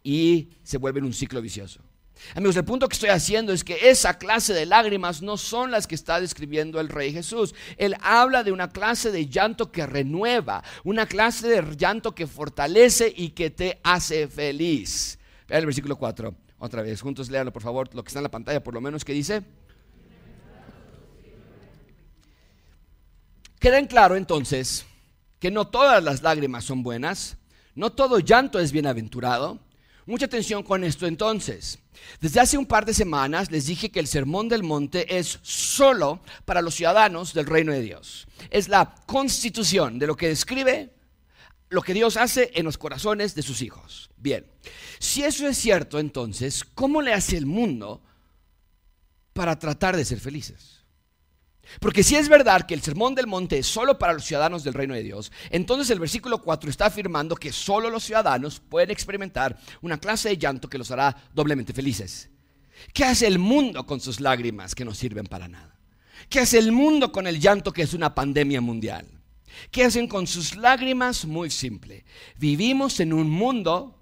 [0.03, 1.81] y se vuelve un ciclo vicioso.
[2.35, 5.87] Amigos, el punto que estoy haciendo es que esa clase de lágrimas no son las
[5.87, 7.55] que está describiendo el Rey Jesús.
[7.77, 13.11] Él habla de una clase de llanto que renueva, una clase de llanto que fortalece
[13.15, 15.17] y que te hace feliz.
[15.47, 18.31] Vean el versículo 4, otra vez, juntos léanlo por favor, lo que está en la
[18.31, 19.41] pantalla por lo menos que dice.
[23.59, 24.85] Queda en claro entonces
[25.39, 27.37] que no todas las lágrimas son buenas,
[27.75, 29.59] no todo llanto es bienaventurado.
[30.05, 31.79] Mucha atención con esto entonces.
[32.19, 36.21] Desde hace un par de semanas les dije que el Sermón del Monte es solo
[36.45, 38.27] para los ciudadanos del reino de Dios.
[38.49, 40.91] Es la constitución de lo que describe
[41.69, 44.09] lo que Dios hace en los corazones de sus hijos.
[44.17, 44.45] Bien,
[44.99, 48.01] si eso es cierto, entonces, ¿cómo le hace el mundo
[49.33, 50.80] para tratar de ser felices?
[51.80, 54.74] Porque si es verdad que el sermón del monte es solo para los ciudadanos del
[54.74, 59.58] reino de Dios, entonces el versículo 4 está afirmando que solo los ciudadanos pueden experimentar
[59.82, 62.30] una clase de llanto que los hará doblemente felices.
[62.93, 65.78] ¿Qué hace el mundo con sus lágrimas que no sirven para nada?
[66.30, 69.08] ¿Qué hace el mundo con el llanto que es una pandemia mundial?
[69.69, 71.26] ¿Qué hacen con sus lágrimas?
[71.26, 72.06] Muy simple.
[72.38, 74.00] Vivimos en un mundo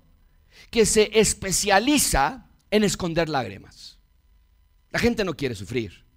[0.69, 3.99] que se especializa en esconder lágrimas.
[4.91, 6.08] La gente no quiere sufrir.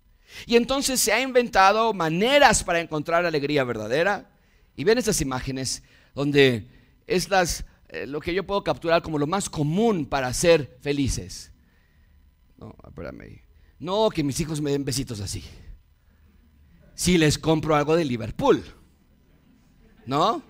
[0.47, 4.31] Y entonces se ha inventado maneras para encontrar alegría verdadera.
[4.77, 5.83] Y ven estas imágenes
[6.15, 6.69] donde
[7.07, 11.53] es las, eh, lo que yo puedo capturar como lo más común para ser felices.
[12.59, 13.43] No, espérame.
[13.79, 15.45] No, que mis hijos me den besitos así.
[16.95, 18.63] Si les compro algo de Liverpool.
[20.07, 20.43] ¿No?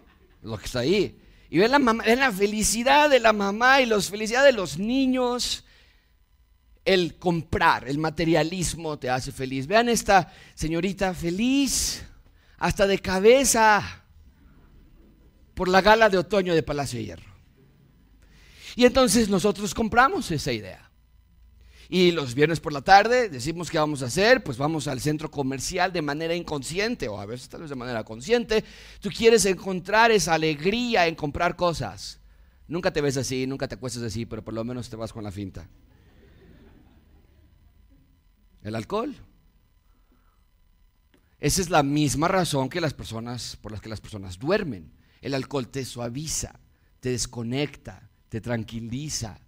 [0.42, 1.18] Lo que está ahí.
[1.48, 5.64] Y ven la, ven la felicidad de la mamá y la felicidad de los niños.
[6.84, 9.66] El comprar, el materialismo te hace feliz.
[9.66, 12.04] Vean esta señorita feliz,
[12.58, 14.04] hasta de cabeza,
[15.54, 17.32] por la gala de otoño de Palacio de Hierro.
[18.74, 20.90] Y entonces nosotros compramos esa idea.
[21.88, 25.30] Y los viernes por la tarde decimos que vamos a hacer, pues vamos al centro
[25.30, 28.64] comercial de manera inconsciente o a veces tal vez de manera consciente.
[29.00, 32.18] Tú quieres encontrar esa alegría en comprar cosas.
[32.66, 35.22] Nunca te ves así, nunca te acuestas así, pero por lo menos te vas con
[35.22, 35.68] la finta.
[38.62, 39.14] El alcohol.
[41.40, 44.92] Esa es la misma razón que las personas por las que las personas duermen.
[45.20, 46.58] El alcohol te suaviza,
[47.00, 49.38] te desconecta, te tranquiliza,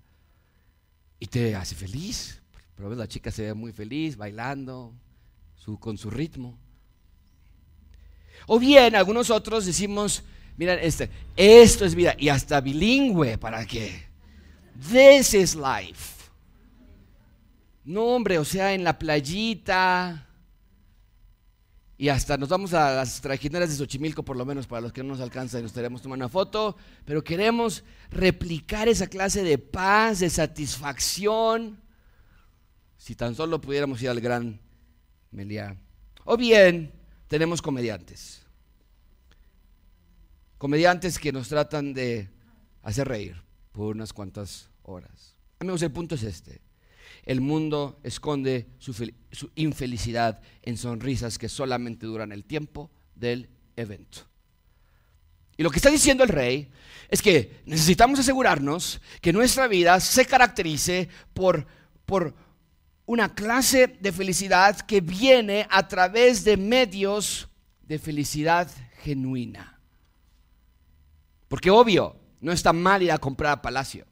[1.24, 2.40] y te hace feliz.
[2.76, 4.92] Pero la chica se ve muy feliz bailando
[5.80, 6.58] con su ritmo.
[8.46, 10.22] O bien, algunos otros decimos,
[10.58, 14.04] mira, este, esto es vida, y hasta bilingüe, ¿para qué?
[14.92, 16.13] This is life.
[17.84, 20.26] No, hombre, o sea, en la playita,
[21.96, 25.02] y hasta nos vamos a las trajineras de Xochimilco, por lo menos para los que
[25.02, 29.58] no nos alcanzan, y nos estaremos tomando una foto, pero queremos replicar esa clase de
[29.58, 31.80] paz, de satisfacción,
[32.96, 34.60] si tan solo pudiéramos ir al gran
[35.30, 35.76] Meliá.
[36.24, 36.92] O bien,
[37.28, 38.42] tenemos comediantes.
[40.58, 42.30] Comediantes que nos tratan de
[42.82, 43.42] hacer reír
[43.72, 45.36] por unas cuantas horas.
[45.58, 46.62] Amigos, el punto es este.
[47.24, 48.94] El mundo esconde su,
[49.54, 54.20] infelicidad en sonrisas que solamente duran el tiempo del evento.
[55.56, 56.70] Y lo que está diciendo el rey
[57.08, 61.66] es que necesitamos asegurarnos que nuestra vida se caracterice por,
[62.04, 62.34] por
[63.06, 67.48] una clase de felicidad que viene a través de medios
[67.82, 68.70] de felicidad
[69.02, 69.78] genuina.
[71.48, 74.06] Porque obvio, no está mal ir a comprar a Palacio.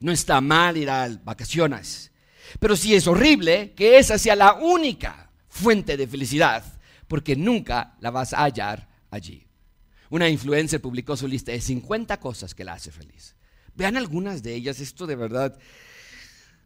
[0.00, 2.12] No está mal ir a vacaciones.
[2.60, 6.64] Pero sí es horrible que esa sea la única fuente de felicidad,
[7.06, 9.46] porque nunca la vas a hallar allí.
[10.10, 13.34] Una influencer publicó su lista de 50 cosas que la hace feliz.
[13.74, 15.58] Vean algunas de ellas, esto de verdad,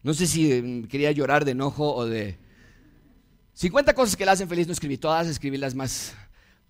[0.03, 2.39] no sé si mm, quería llorar de enojo o de...
[3.55, 6.15] 50 cosas que la hacen feliz, no escribí todas, escribí las más.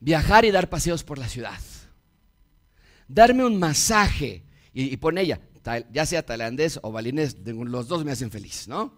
[0.01, 1.61] Viajar y dar paseos por la ciudad.
[3.07, 5.41] Darme un masaje, y, y pone ella,
[5.93, 8.93] ya sea tailandés o balinés, los dos me hacen feliz, ¿no?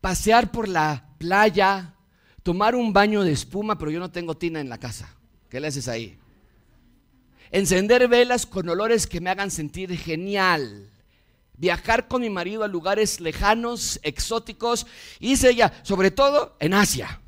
[0.00, 1.94] Pasear por la playa,
[2.42, 5.14] tomar un baño de espuma, pero yo no tengo tina en la casa.
[5.48, 6.18] ¿Qué le haces ahí?
[7.50, 10.90] Encender velas con olores que me hagan sentir genial.
[11.54, 14.86] Viajar con mi marido a lugares lejanos, exóticos,
[15.18, 17.20] y dice ella, sobre todo en Asia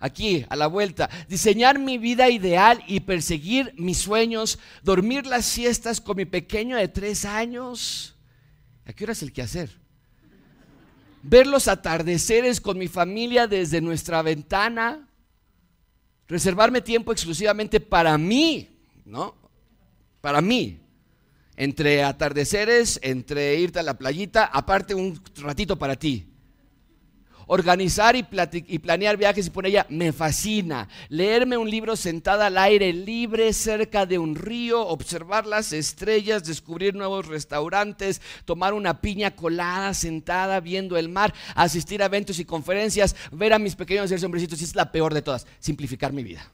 [0.00, 6.00] aquí a la vuelta, diseñar mi vida ideal y perseguir mis sueños, dormir las siestas
[6.00, 8.16] con mi pequeño de tres años.
[8.86, 9.78] ¿A qué hora es el que hacer?
[11.22, 15.06] Ver los atardeceres con mi familia desde nuestra ventana,
[16.26, 18.68] reservarme tiempo exclusivamente para mí,
[19.04, 19.36] ¿no?
[20.22, 20.80] Para mí.
[21.56, 26.29] Entre atardeceres, entre irte a la playita, aparte un ratito para ti
[27.52, 28.22] organizar y,
[28.78, 30.88] planear viajes y por ella me fascina.
[31.08, 36.94] Leerme un libro sentada al aire libre cerca de un río, observar las estrellas, descubrir
[36.94, 43.16] nuevos restaurantes, tomar una piña colada sentada viendo el mar, asistir a eventos y conferencias,
[43.32, 46.52] ver a mis pequeños hacerse hombrecitos y es la peor de todas, simplificar mi vida.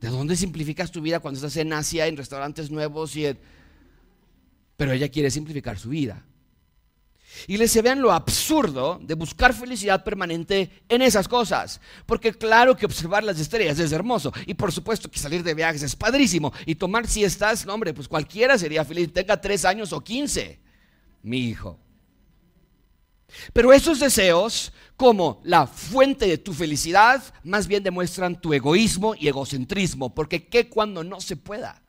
[0.00, 3.36] ¿De dónde simplificas tu vida cuando estás en Asia, en restaurantes nuevos y
[4.76, 6.24] Pero ella quiere simplificar su vida.
[7.46, 11.80] Y se vean lo absurdo de buscar felicidad permanente en esas cosas.
[12.06, 14.32] Porque claro que observar las estrellas es hermoso.
[14.46, 16.52] Y por supuesto que salir de viajes es padrísimo.
[16.66, 20.60] Y tomar siestas, no hombre, pues cualquiera sería feliz, tenga tres años o quince,
[21.22, 21.78] mi hijo.
[23.52, 29.28] Pero esos deseos, como la fuente de tu felicidad, más bien demuestran tu egoísmo y
[29.28, 30.14] egocentrismo.
[30.14, 31.82] Porque ¿qué cuando no se pueda?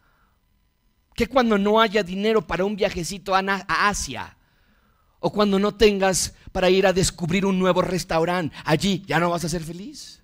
[1.13, 4.38] ¿Qué cuando no haya dinero para un viajecito a Asia?
[5.26, 8.56] O cuando no tengas para ir a descubrir un nuevo restaurante.
[8.64, 10.22] Allí ya no vas a ser feliz.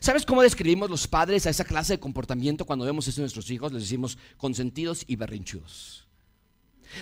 [0.00, 3.50] ¿Sabes cómo describimos los padres a esa clase de comportamiento cuando vemos eso en nuestros
[3.50, 3.72] hijos?
[3.72, 6.06] Les decimos consentidos y berrinchudos.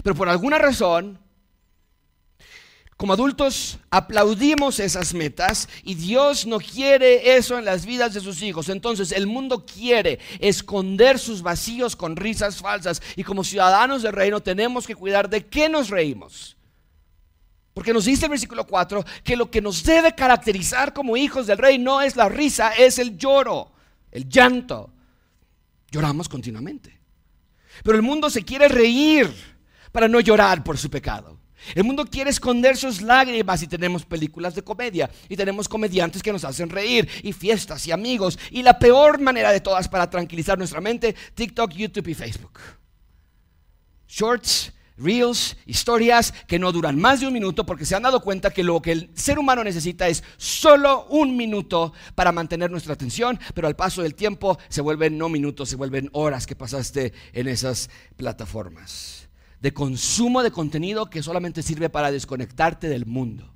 [0.05, 1.19] Pero por alguna razón,
[2.97, 8.41] como adultos aplaudimos esas metas y Dios no quiere eso en las vidas de sus
[8.41, 8.69] hijos.
[8.69, 14.41] Entonces el mundo quiere esconder sus vacíos con risas falsas y como ciudadanos del reino
[14.45, 16.54] tenemos que cuidar de qué nos reímos.
[17.75, 21.59] Porque nos dice el versículo 4 que lo que nos debe caracterizar como hijos del
[21.59, 23.73] rey no es la risa, es el lloro,
[24.13, 24.91] el llanto.
[25.91, 27.01] Lloramos continuamente.
[27.83, 29.29] Pero el mundo se quiere reír
[29.91, 31.41] para no llorar por su pecado.
[31.75, 36.33] El mundo quiere esconder sus lágrimas y tenemos películas de comedia y tenemos comediantes que
[36.33, 40.59] nos hacen reír y fiestas y amigos y la peor manera de todas para tranquilizar
[40.59, 42.61] nuestra mente, TikTok, YouTube y Facebook.
[44.07, 48.51] Shorts, reels, historias que no duran más de un minuto porque se han dado cuenta
[48.51, 53.39] que lo que el ser humano necesita es solo un minuto para mantener nuestra atención,
[53.55, 57.49] pero al paso del tiempo se vuelven no minutos, se vuelven horas que pasaste en
[57.49, 59.29] esas plataformas
[59.65, 63.51] de consumo de contenido que solamente sirve para desconectarte del mundo.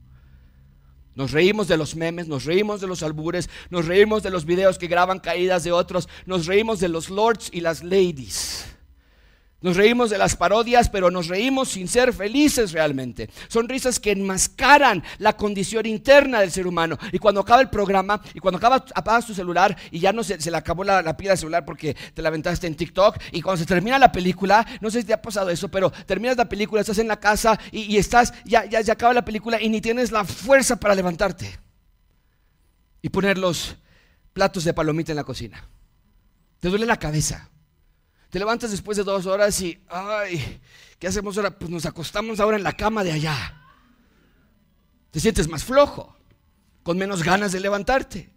[1.15, 4.79] Nos reímos de los memes, nos reímos de los albures, nos reímos de los videos
[4.79, 8.78] que graban caídas de otros, nos reímos de los lords y las ladies.
[9.61, 13.29] Nos reímos de las parodias, pero nos reímos sin ser felices realmente.
[13.49, 16.97] Son risas que enmascaran la condición interna del ser humano.
[17.11, 20.39] Y cuando acaba el programa, y cuando acaba, apagas tu celular y ya no se,
[20.49, 23.67] le acabó la, pila del celular porque te la aventaste en TikTok, y cuando se
[23.67, 26.99] termina la película, no sé si te ha pasado eso, pero terminas la película, estás
[26.99, 30.25] en la casa y, estás, ya, ya, ya acaba la película y ni tienes la
[30.25, 31.59] fuerza para levantarte
[33.03, 33.77] y poner los
[34.33, 35.69] platos de palomita en la cocina.
[36.61, 37.49] Te duele la cabeza.
[38.31, 40.61] Te levantas después de dos horas y, ay,
[40.99, 41.51] ¿qué hacemos ahora?
[41.51, 43.55] Pues nos acostamos ahora en la cama de allá.
[45.11, 46.15] Te sientes más flojo,
[46.83, 48.31] con menos ganas de levantarte.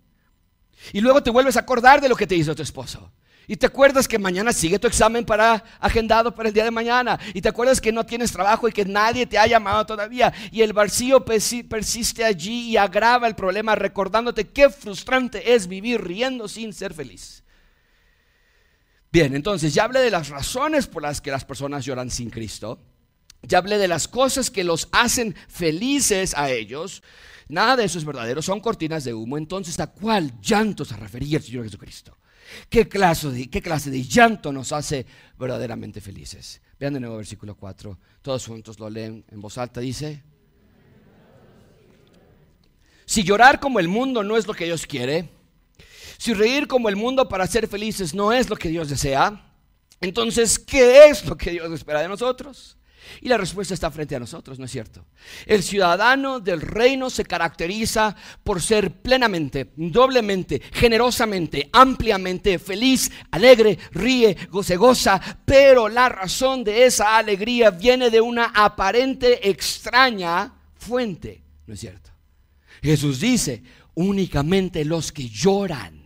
[0.94, 3.12] Y luego te vuelves a acordar de lo que te hizo tu esposo.
[3.48, 7.20] Y te acuerdas que mañana sigue tu examen para agendado para el día de mañana.
[7.34, 10.32] Y te acuerdas que no tienes trabajo y que nadie te ha llamado todavía.
[10.52, 16.48] Y el vacío persiste allí y agrava el problema recordándote qué frustrante es vivir riendo
[16.48, 17.41] sin ser feliz.
[19.12, 22.80] Bien, entonces ya hablé de las razones por las que las personas lloran sin Cristo.
[23.44, 27.04] Ya hablé de las cosas que los hacen felices a ellos.
[27.50, 29.38] Nada de eso es verdadero, son cortinas de humo.
[29.38, 32.18] Entonces, ¿a cuál llanto se refería el Señor Jesucristo?
[32.70, 35.06] ¿Qué clase, de, ¿Qué clase de llanto nos hace
[35.38, 36.62] verdaderamente felices?
[36.80, 38.00] Vean de nuevo versículo 4.
[38.22, 39.82] Todos juntos lo leen en voz alta.
[39.82, 40.24] Dice,
[43.06, 45.30] si llorar como el mundo no es lo que Dios quiere,
[46.22, 49.44] si reír como el mundo para ser felices no es lo que Dios desea,
[50.00, 52.78] entonces, ¿qué es lo que Dios espera de nosotros?
[53.22, 55.04] Y la respuesta está frente a nosotros, ¿no es cierto?
[55.48, 64.38] El ciudadano del reino se caracteriza por ser plenamente, doblemente, generosamente, ampliamente feliz, alegre, ríe,
[64.62, 71.74] se goza, pero la razón de esa alegría viene de una aparente extraña fuente, ¿no
[71.74, 72.12] es cierto?
[72.84, 73.64] Jesús dice,
[73.96, 76.01] únicamente los que lloran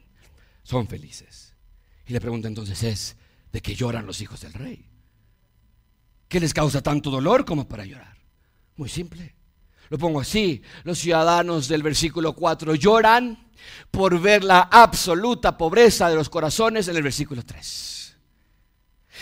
[0.65, 1.54] son felices.
[2.08, 3.15] Y la pregunta entonces es,
[3.54, 4.89] ¿de qué lloran los hijos del rey?
[6.28, 8.17] ¿Qué les causa tanto dolor como para llorar?
[8.75, 9.36] Muy simple.
[9.89, 13.47] Lo pongo así, los ciudadanos del versículo 4 lloran
[13.91, 18.18] por ver la absoluta pobreza de los corazones en el versículo 3.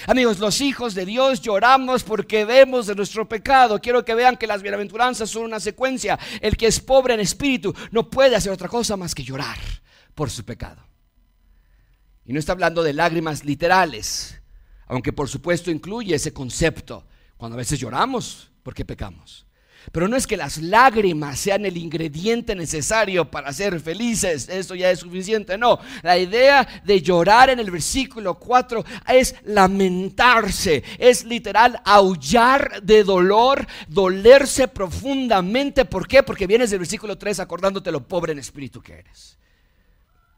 [0.07, 3.79] Amigos, los hijos de Dios lloramos porque vemos de nuestro pecado.
[3.79, 6.17] Quiero que vean que las bienaventuranzas son una secuencia.
[6.41, 9.57] El que es pobre en espíritu no puede hacer otra cosa más que llorar
[10.15, 10.92] por su pecado.
[12.26, 14.41] Y no está hablando de lágrimas literales,
[14.88, 17.05] aunque por supuesto incluye ese concepto,
[17.38, 19.45] cuando a veces lloramos porque pecamos.
[19.91, 24.89] Pero no es que las lágrimas sean el ingrediente necesario para ser felices, eso ya
[24.89, 25.80] es suficiente, no.
[26.01, 33.67] La idea de llorar en el versículo 4 es lamentarse, es literal aullar de dolor,
[33.89, 35.86] dolerse profundamente.
[35.86, 36.24] ¿Por qué?
[36.24, 39.38] Porque vienes del versículo 3 acordándote lo pobre en espíritu que eres.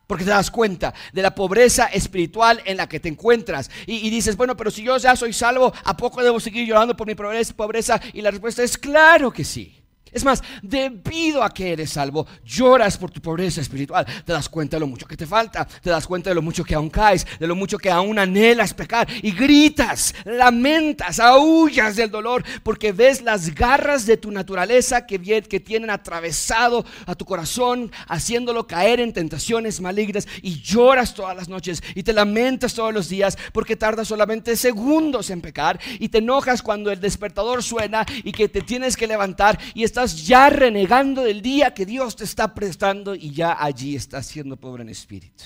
[0.08, 3.70] Porque te das cuenta de la pobreza espiritual en la que te encuentras.
[3.86, 7.08] Y, dices, bueno, pero si yo ya soy salvo, ¿a poco debo seguir llorando por
[7.08, 8.02] mi pobreza?
[8.14, 9.75] Y la respuesta es claro que sí.
[10.16, 14.06] Es más, debido a que eres salvo, lloras por tu pobreza espiritual.
[14.24, 16.64] Te das cuenta de lo mucho que te falta, te das cuenta de lo mucho
[16.64, 22.12] que aún caes, de lo mucho que aún anhelas pecar y gritas, lamentas, aullas del
[22.12, 27.92] dolor porque ves las garras de tu naturaleza que, que tienen atravesado a tu corazón,
[28.08, 33.10] haciéndolo caer en tentaciones malignas y lloras todas las noches y te lamentas todos los
[33.10, 38.32] días porque tardas solamente segundos en pecar y te enojas cuando el despertador suena y
[38.32, 42.54] que te tienes que levantar y estás ya renegando del día que Dios te está
[42.54, 45.46] prestando y ya allí estás siendo pobre en espíritu.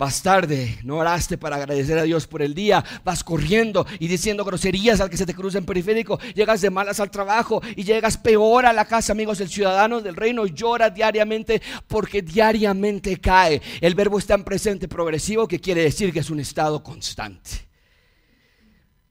[0.00, 4.44] Vas tarde, no oraste para agradecer a Dios por el día, vas corriendo y diciendo
[4.44, 8.16] groserías al que se te cruza en periférico, llegas de malas al trabajo y llegas
[8.16, 9.40] peor a la casa, amigos.
[9.40, 13.60] El ciudadano del reino llora diariamente porque diariamente cae.
[13.80, 17.50] El verbo está en presente progresivo que quiere decir que es un estado constante.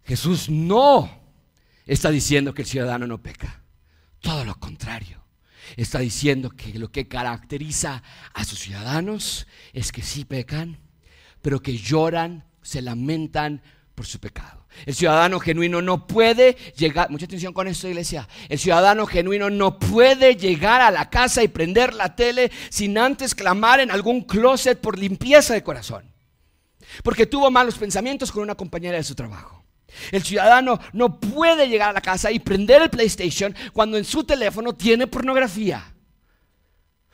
[0.06, 1.08] Jesús no
[1.86, 3.62] está diciendo que el ciudadano no peca.
[4.22, 5.24] Todo lo contrario.
[5.78, 8.02] Está diciendo que lo que caracteriza
[8.34, 10.80] a sus ciudadanos es que sí pecan,
[11.42, 13.62] pero que lloran, se lamentan
[13.96, 14.66] por su pecado.
[14.86, 19.78] El ciudadano genuino no puede llegar, mucha atención con esto iglesia, el ciudadano genuino no
[19.78, 24.80] puede llegar a la casa y prender la tele sin antes clamar en algún closet
[24.80, 26.14] por limpieza de corazón,
[27.04, 29.59] porque tuvo malos pensamientos con una compañera de su trabajo
[30.12, 34.24] el ciudadano no puede llegar a la casa y prender el PlayStation cuando en su
[34.24, 35.94] teléfono tiene pornografía.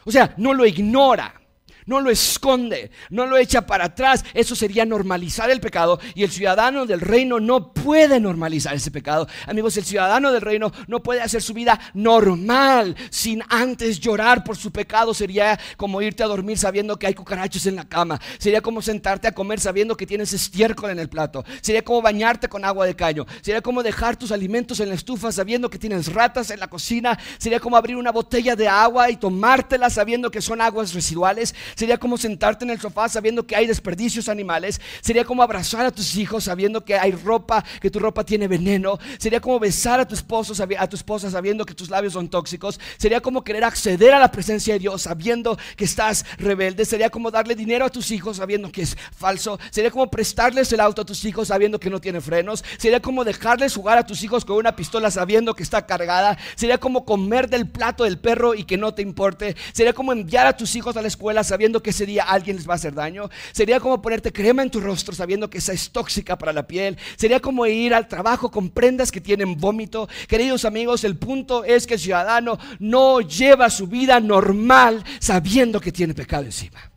[0.04, 1.42] O sea, no lo ignora
[1.86, 4.24] no lo esconde, no lo echa para atrás.
[4.34, 9.28] Eso sería normalizar el pecado y el ciudadano del reino no puede normalizar ese pecado.
[9.48, 14.58] Amigos, el ciudadano del reino no puede hacer su vida normal sin antes llorar por
[14.58, 15.14] su pecado.
[15.14, 18.20] Sería como irte a dormir sabiendo que hay cucarachos en la cama.
[18.38, 21.46] Sería como sentarte a comer sabiendo que tienes estiércol en el plato.
[21.62, 23.26] Sería como bañarte con agua de caño.
[23.42, 27.18] Sería como dejar tus alimentos en la estufa sabiendo que tienes ratas en la cocina.
[27.38, 31.54] Sería como abrir una botella de agua y tomártela sabiendo que son aguas residuales.
[31.76, 34.80] Sería como sentarte en el sofá sabiendo que hay desperdicios animales.
[35.02, 38.98] Sería como abrazar a tus hijos sabiendo que hay ropa, que tu ropa tiene veneno.
[39.18, 42.80] Sería como besar a tu esposo, a tu esposa sabiendo que tus labios son tóxicos.
[42.98, 46.86] Sería como querer acceder a la presencia de Dios sabiendo que estás rebelde.
[46.86, 49.60] Sería como darle dinero a tus hijos sabiendo que es falso.
[49.72, 52.64] Sería como prestarles el auto a tus hijos sabiendo que no tiene frenos.
[52.78, 56.38] Sería como dejarles jugar a tus hijos con una pistola sabiendo que está cargada.
[56.56, 59.56] Sería como comer del plato del perro y que no te importe.
[59.74, 62.68] Sería como enviar a tus hijos a la escuela sabiendo que ese día alguien les
[62.68, 63.30] va a hacer daño.
[63.52, 66.98] Sería como ponerte crema en tu rostro sabiendo que esa es tóxica para la piel.
[67.16, 70.08] Sería como ir al trabajo con prendas que tienen vómito.
[70.28, 75.92] Queridos amigos, el punto es que el ciudadano no lleva su vida normal sabiendo que
[75.92, 76.92] tiene pecado encima.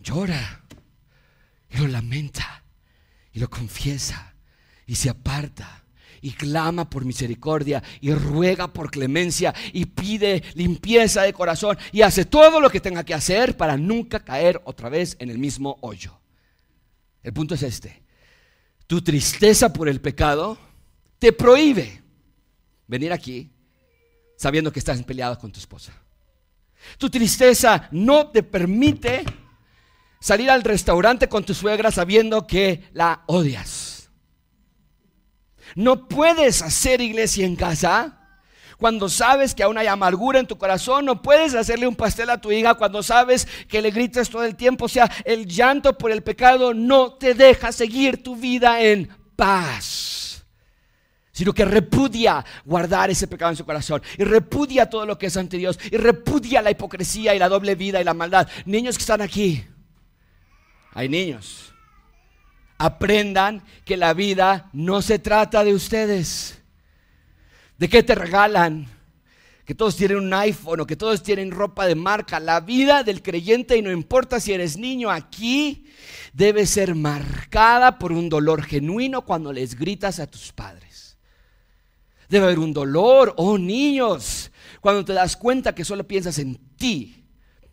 [0.00, 0.62] Llora
[1.70, 2.62] y lo lamenta
[3.32, 4.34] y lo confiesa
[4.86, 5.85] y se aparta
[6.26, 12.24] y clama por misericordia y ruega por clemencia y pide limpieza de corazón y hace
[12.24, 16.18] todo lo que tenga que hacer para nunca caer otra vez en el mismo hoyo.
[17.22, 18.02] El punto es este.
[18.88, 20.58] Tu tristeza por el pecado
[21.20, 22.02] te prohíbe
[22.88, 23.52] venir aquí
[24.36, 25.92] sabiendo que estás peleado con tu esposa.
[26.98, 29.24] Tu tristeza no te permite
[30.18, 33.85] salir al restaurante con tu suegra sabiendo que la odias.
[35.74, 38.16] No puedes hacer iglesia en casa
[38.78, 41.04] cuando sabes que aún hay amargura en tu corazón.
[41.04, 44.56] No puedes hacerle un pastel a tu hija cuando sabes que le gritas todo el
[44.56, 44.84] tiempo.
[44.84, 50.44] O sea, el llanto por el pecado no te deja seguir tu vida en paz.
[51.32, 54.02] Sino que repudia guardar ese pecado en su corazón.
[54.16, 55.78] Y repudia todo lo que es ante Dios.
[55.90, 58.48] Y repudia la hipocresía y la doble vida y la maldad.
[58.64, 59.64] Niños que están aquí.
[60.92, 61.75] Hay niños
[62.78, 66.58] aprendan que la vida no se trata de ustedes.
[67.78, 68.86] ¿De qué te regalan?
[69.64, 72.38] Que todos tienen un iPhone o que todos tienen ropa de marca.
[72.38, 75.86] La vida del creyente, y no importa si eres niño aquí,
[76.32, 81.16] debe ser marcada por un dolor genuino cuando les gritas a tus padres.
[82.28, 84.50] Debe haber un dolor, oh niños,
[84.80, 87.24] cuando te das cuenta que solo piensas en ti,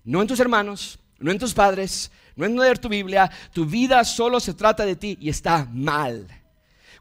[0.03, 4.03] no en tus hermanos, no en tus padres, no es leer tu Biblia, tu vida
[4.03, 6.27] solo se trata de ti y está mal.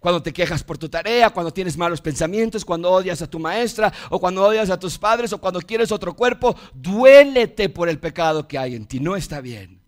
[0.01, 3.93] Cuando te quejas por tu tarea, cuando tienes malos pensamientos, cuando odias a tu maestra
[4.11, 8.49] o cuando odias a tus padres o cuando quieres otro cuerpo, duélete por el pecado
[8.49, 8.99] que hay en ti.
[8.99, 9.81] No está bien.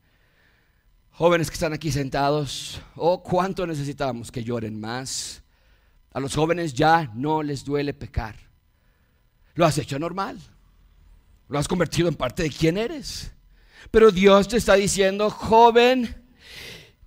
[1.10, 5.42] Jóvenes que están aquí sentados, oh, cuánto necesitamos que lloren más.
[6.12, 8.36] A los jóvenes ya no les duele pecar.
[9.54, 10.38] Lo has hecho normal.
[11.48, 13.32] Lo has convertido en parte de quién eres.
[13.90, 16.22] Pero Dios te está diciendo, joven,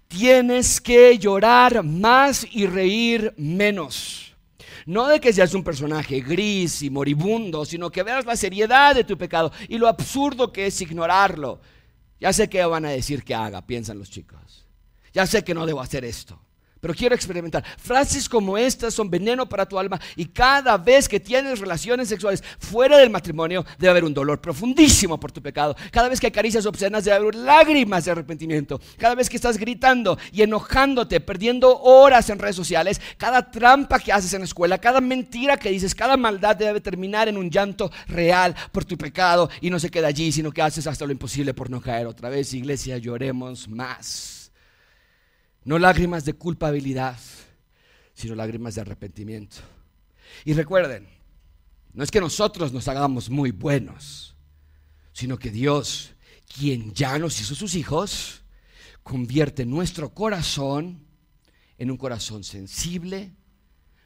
[0.08, 4.36] tienes que llorar más y reír menos.
[4.86, 9.04] No de que seas un personaje gris y moribundo, sino que veas la seriedad de
[9.04, 11.60] tu pecado y lo absurdo que es ignorarlo.
[12.20, 14.66] Ya sé que van a decir que haga, piensan los chicos.
[15.14, 16.40] Ya sé que no debo hacer esto
[16.80, 17.64] pero quiero experimentar.
[17.78, 22.44] Frases como estas son veneno para tu alma y cada vez que tienes relaciones sexuales
[22.60, 25.76] fuera del matrimonio debe haber un dolor profundísimo por tu pecado.
[25.92, 28.80] Cada vez que acaricias obscenas debe haber lágrimas de arrepentimiento.
[28.98, 34.12] Cada vez que estás gritando y enojándote, perdiendo horas en redes sociales, cada trampa que
[34.12, 37.92] haces en la escuela, cada mentira que dices, cada maldad debe terminar en un llanto
[38.08, 41.54] real por tu pecado y no se queda allí, sino que haces hasta lo imposible
[41.54, 42.54] por no caer otra vez.
[42.54, 44.37] Iglesia, lloremos más.
[45.68, 47.20] No lágrimas de culpabilidad,
[48.14, 49.58] sino lágrimas de arrepentimiento.
[50.46, 51.10] Y recuerden,
[51.92, 54.34] no es que nosotros nos hagamos muy buenos,
[55.12, 56.14] sino que Dios,
[56.56, 58.44] quien ya nos hizo sus hijos,
[59.04, 61.06] convierte nuestro corazón
[61.78, 63.34] en un corazón sensible,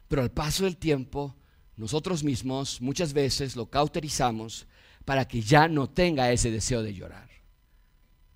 [0.08, 1.36] pero al paso del tiempo,
[1.76, 4.66] nosotros mismos muchas veces lo cauterizamos
[5.04, 7.31] para que ya no tenga ese deseo de llorar.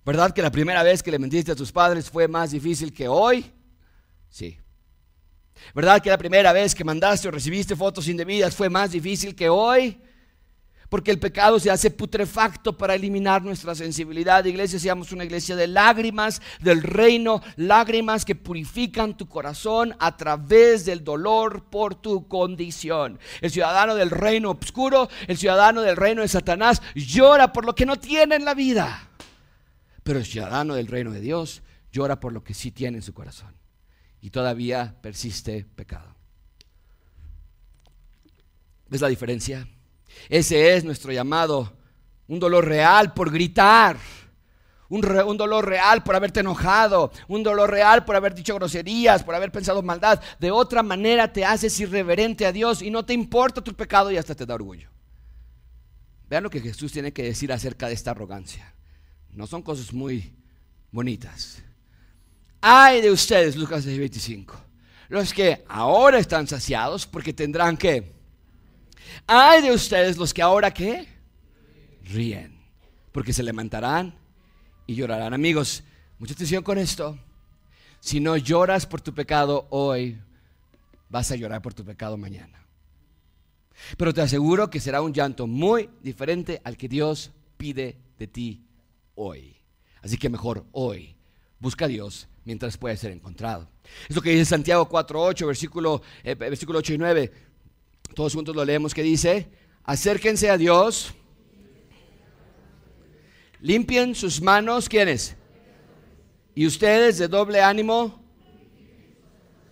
[0.07, 3.09] ¿Verdad que la primera vez que le mentiste a tus padres fue más difícil que
[3.09, 3.51] hoy?
[4.29, 4.57] Sí.
[5.75, 9.49] ¿Verdad que la primera vez que mandaste o recibiste fotos indebidas fue más difícil que
[9.49, 9.99] hoy?
[10.87, 14.45] Porque el pecado se hace putrefacto para eliminar nuestra sensibilidad.
[14.45, 20.85] Iglesia, seamos una iglesia de lágrimas del reino, lágrimas que purifican tu corazón a través
[20.85, 23.19] del dolor por tu condición.
[23.41, 27.85] El ciudadano del reino oscuro, el ciudadano del reino de Satanás, llora por lo que
[27.85, 29.06] no tiene en la vida.
[30.07, 33.13] Pero el ciudadano del reino de Dios llora por lo que sí tiene en su
[33.13, 33.53] corazón.
[34.21, 36.15] Y todavía persiste pecado.
[38.87, 39.67] ¿Ves la diferencia?
[40.29, 41.73] Ese es nuestro llamado.
[42.29, 43.97] Un dolor real por gritar.
[44.87, 49.35] Un, un, dolor real por haberte enojado, un dolor real por haber dicho groserías, por
[49.35, 50.21] haber pensado maldad.
[50.39, 54.15] De otra manera te haces irreverente a Dios y no te importa tu pecado y
[54.15, 54.89] hasta te da orgullo.
[56.29, 58.76] Vean lo que Jesús tiene que decir acerca de esta arrogancia.
[59.37, 60.33] No son cosas muy
[60.91, 61.61] bonitas.
[62.59, 64.55] Ay de ustedes, Lucas 25,
[65.09, 68.11] los que ahora están saciados porque tendrán que.
[69.27, 71.07] Ay de ustedes los que ahora qué?
[72.05, 72.57] Ríen,
[73.11, 74.15] porque se levantarán
[74.87, 75.35] y llorarán.
[75.35, 75.83] Amigos,
[76.17, 77.15] mucha atención con esto.
[77.99, 80.17] Si no lloras por tu pecado hoy,
[81.09, 82.65] vas a llorar por tu pecado mañana.
[83.97, 88.66] Pero te aseguro que será un llanto muy diferente al que Dios pide de ti
[89.17, 89.57] hoy.
[90.01, 91.15] Así que mejor hoy.
[91.59, 93.67] Busca a Dios mientras puede ser encontrado.
[94.07, 97.31] Es lo que dice Santiago 4.8, versículo, eh, versículo 8 y 9.
[98.15, 99.49] Todos juntos lo leemos que dice,
[99.83, 101.13] acérquense a Dios,
[103.59, 105.35] limpien sus manos, ¿quiénes?
[106.55, 108.23] Y ustedes de doble ánimo,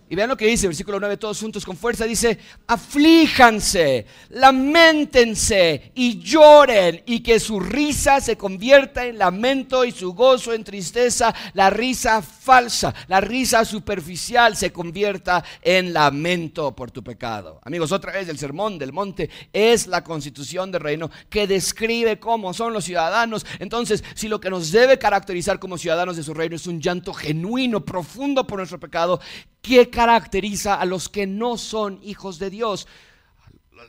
[0.08, 6.20] y vean lo que dice, versículo 9, todos juntos con fuerza, dice, aflíjanse, lamentense y
[6.20, 11.70] lloren y que su risa se convierta en lamento y su gozo en tristeza, la
[11.70, 17.60] risa falsa, la risa superficial se convierta en lamento por tu pecado.
[17.64, 22.54] Amigos, otra vez el sermón del monte es la constitución del reino que describe cómo
[22.54, 23.44] son los ciudadanos.
[23.58, 27.12] Entonces, si lo que nos debe caracterizar como ciudadanos de su reino es un llanto
[27.12, 29.20] genuino, profundo por nuestro pecado,
[29.66, 32.86] ¿Qué caracteriza a los que no son hijos de Dios?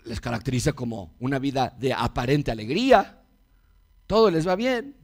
[0.05, 3.21] Les caracteriza como una vida de aparente alegría.
[4.07, 4.95] Todo les va bien.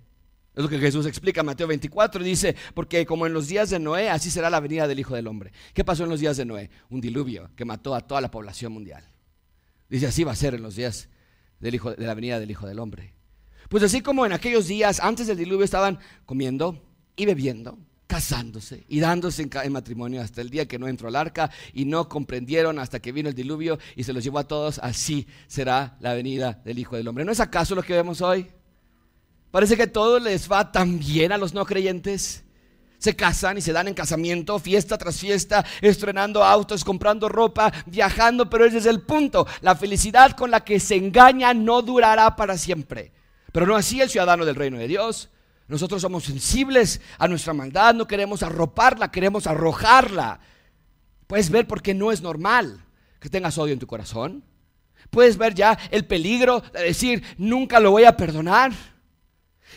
[0.56, 2.24] Es lo que Jesús explica en Mateo 24.
[2.24, 5.28] Dice, porque como en los días de Noé, así será la venida del Hijo del
[5.28, 5.52] Hombre.
[5.76, 6.72] ¿Qué pasó en los días de Noé?
[6.90, 9.04] Un diluvio que mató a toda la población mundial.
[9.90, 11.08] Dice, así va a ser en los días
[11.60, 13.14] del hijo, de la venida del Hijo del Hombre.
[13.70, 16.84] Pues así como en aquellos días antes del diluvio estaban comiendo
[17.16, 17.78] y bebiendo
[18.08, 22.10] casándose y dándose en, matrimonio hasta el día que no entró al arca y no
[22.10, 26.14] comprendieron hasta que vino el diluvio y se los llevó a todos, así será la
[26.14, 27.26] venida del Hijo del Hombre.
[27.26, 28.48] ¿No es acaso lo que vemos hoy?
[29.52, 32.44] Parece que todo les va tan bien a los no creyentes.
[32.98, 38.50] Se casan y se dan en casamiento, fiesta tras fiesta, estrenando autos, comprando ropa, viajando,
[38.50, 39.46] pero ese es el punto.
[39.62, 43.12] La felicidad con la que se engaña no durará para siempre.
[43.52, 45.30] Pero no así el ciudadano del reino de Dios.
[45.68, 50.40] Nosotros somos sensibles a nuestra maldad, no queremos arroparla, queremos arrojarla.
[51.28, 52.84] Puedes ver por qué no es normal
[53.20, 54.44] que tengas odio en tu corazón.
[55.10, 58.74] Puedes ver ya el peligro de decir, nunca lo voy a perdonar.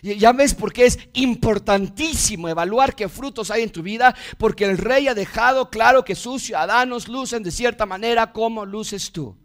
[0.02, 4.78] Ya ves por qué es importantísimo evaluar qué frutos hay en tu vida, porque el
[4.78, 9.36] rey ha dejado claro que sus ciudadanos lucen de cierta manera como luces tú.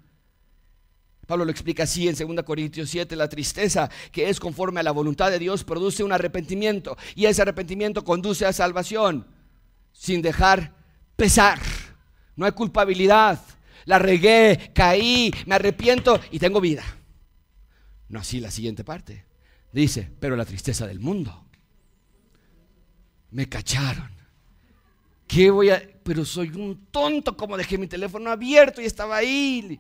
[1.32, 4.92] Pablo lo explica así en 2 Corintios 7, la tristeza que es conforme a la
[4.92, 9.26] voluntad de Dios produce un arrepentimiento y ese arrepentimiento conduce a salvación
[9.94, 10.76] sin dejar
[11.16, 11.58] pesar.
[12.36, 13.40] No hay culpabilidad.
[13.86, 16.84] La regué, caí, me arrepiento y tengo vida.
[18.10, 19.24] No así la siguiente parte.
[19.72, 21.46] Dice, pero la tristeza del mundo.
[23.30, 24.12] Me cacharon.
[25.26, 25.82] ¿Qué voy a...?
[26.04, 29.80] Pero soy un tonto como dejé mi teléfono abierto y estaba ahí.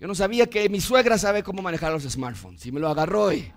[0.00, 3.32] Yo no sabía que mi suegra sabe cómo manejar los smartphones y me lo agarró
[3.32, 3.52] y...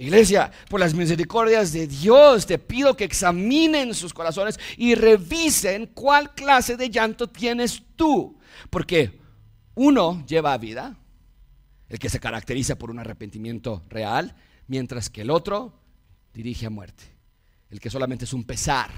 [0.00, 6.36] Iglesia, por las misericordias de Dios, te pido que examinen sus corazones y revisen cuál
[6.36, 8.38] clase de llanto tienes tú.
[8.70, 9.18] Porque
[9.74, 10.96] uno lleva a vida,
[11.88, 14.36] el que se caracteriza por un arrepentimiento real,
[14.68, 15.80] mientras que el otro
[16.32, 17.02] dirige a muerte,
[17.68, 18.90] el que solamente es un pesar,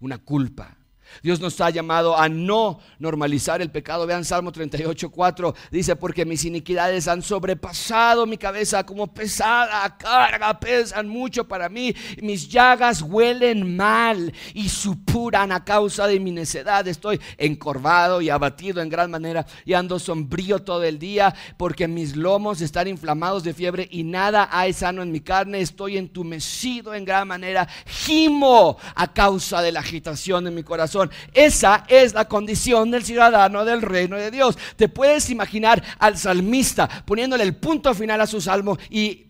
[0.00, 0.76] una culpa,
[1.22, 4.06] Dios nos ha llamado a no normalizar el pecado.
[4.06, 5.54] Vean Salmo 38, 4.
[5.70, 11.94] Dice, porque mis iniquidades han sobrepasado mi cabeza como pesada carga, pesan mucho para mí.
[12.22, 16.86] Mis llagas huelen mal y supuran a causa de mi necedad.
[16.88, 22.16] Estoy encorvado y abatido en gran manera y ando sombrío todo el día porque mis
[22.16, 25.60] lomos están inflamados de fiebre y nada hay sano en mi carne.
[25.60, 27.68] Estoy entumecido en gran manera.
[27.86, 30.99] Gimo a causa de la agitación de mi corazón
[31.32, 34.58] esa es la condición del ciudadano del reino de Dios.
[34.76, 39.26] Te puedes imaginar al salmista poniéndole el punto final a su salmo y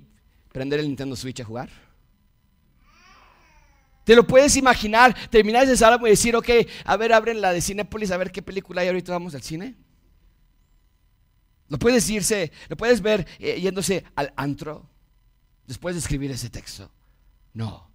[0.52, 1.70] prender el Nintendo Switch a jugar.
[4.04, 5.14] ¿Te lo puedes imaginar?
[5.28, 6.48] Terminar ese salmo y decir, ok,
[6.84, 9.76] a ver, abren la de Cinepolis, a ver qué película hay ahorita, vamos al cine.
[11.68, 14.90] Lo puedes irse, lo puedes ver eh, yéndose al antro
[15.64, 16.90] después de escribir ese texto.
[17.52, 17.88] No.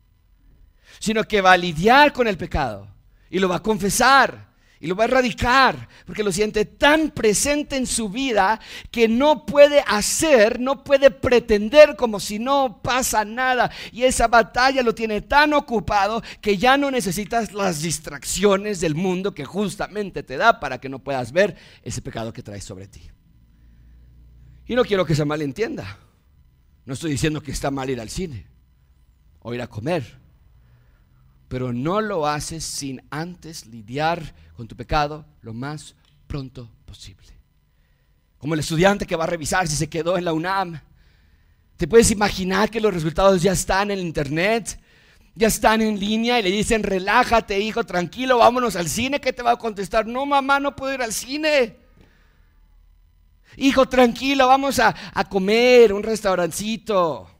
[0.99, 2.94] Sino que va a lidiar con el pecado
[3.35, 4.47] y lo va a confesar
[4.79, 8.61] y lo va a erradicar porque lo siente tan presente en su vida
[8.91, 13.69] que no puede hacer, no puede pretender como si no pasa nada.
[13.91, 19.35] Y esa batalla lo tiene tan ocupado que ya no necesitas las distracciones del mundo
[19.35, 23.01] que justamente te da para que no puedas ver ese pecado que traes sobre ti.
[24.65, 25.99] Y no quiero que se malentienda.
[26.85, 28.47] No estoy diciendo que está mal ir al cine
[29.41, 30.23] o ir a comer
[31.47, 35.95] pero no lo haces sin antes lidiar con tu pecado lo más
[36.27, 37.27] pronto posible.
[38.37, 40.79] Como el estudiante que va a revisar si se quedó en la UNAM.
[41.77, 44.79] Te puedes imaginar que los resultados ya están en internet,
[45.35, 49.19] ya están en línea y le dicen, relájate hijo, tranquilo, vámonos al cine.
[49.19, 50.07] ¿Qué te va a contestar?
[50.07, 51.77] No, mamá, no puedo ir al cine.
[53.57, 57.34] Hijo, tranquilo, vamos a, a comer, un restaurancito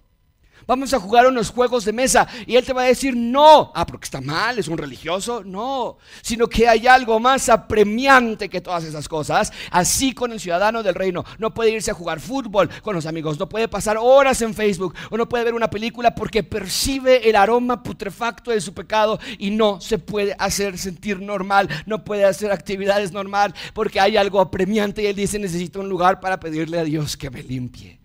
[0.68, 2.28] vamos a jugar unos juegos de mesa.
[2.46, 5.44] Y él te va a decir, no, ah, porque está mal, es un religioso.
[5.44, 9.52] No, sino que hay algo más apremiante que todas esas cosas.
[9.72, 11.24] Así con el ciudadano del reino.
[11.38, 14.96] No puede irse a jugar fútbol con los amigos, no puede pasar horas en Facebook
[15.10, 19.52] o no puede ver una película porque percibe el aroma putrefacto de su pecado y
[19.52, 25.04] no se puede hacer sentir normal, no puede hacer actividades normal porque hay algo apremiante
[25.04, 28.05] y él dice necesito un lugar para pedirle a Dios que me limpie.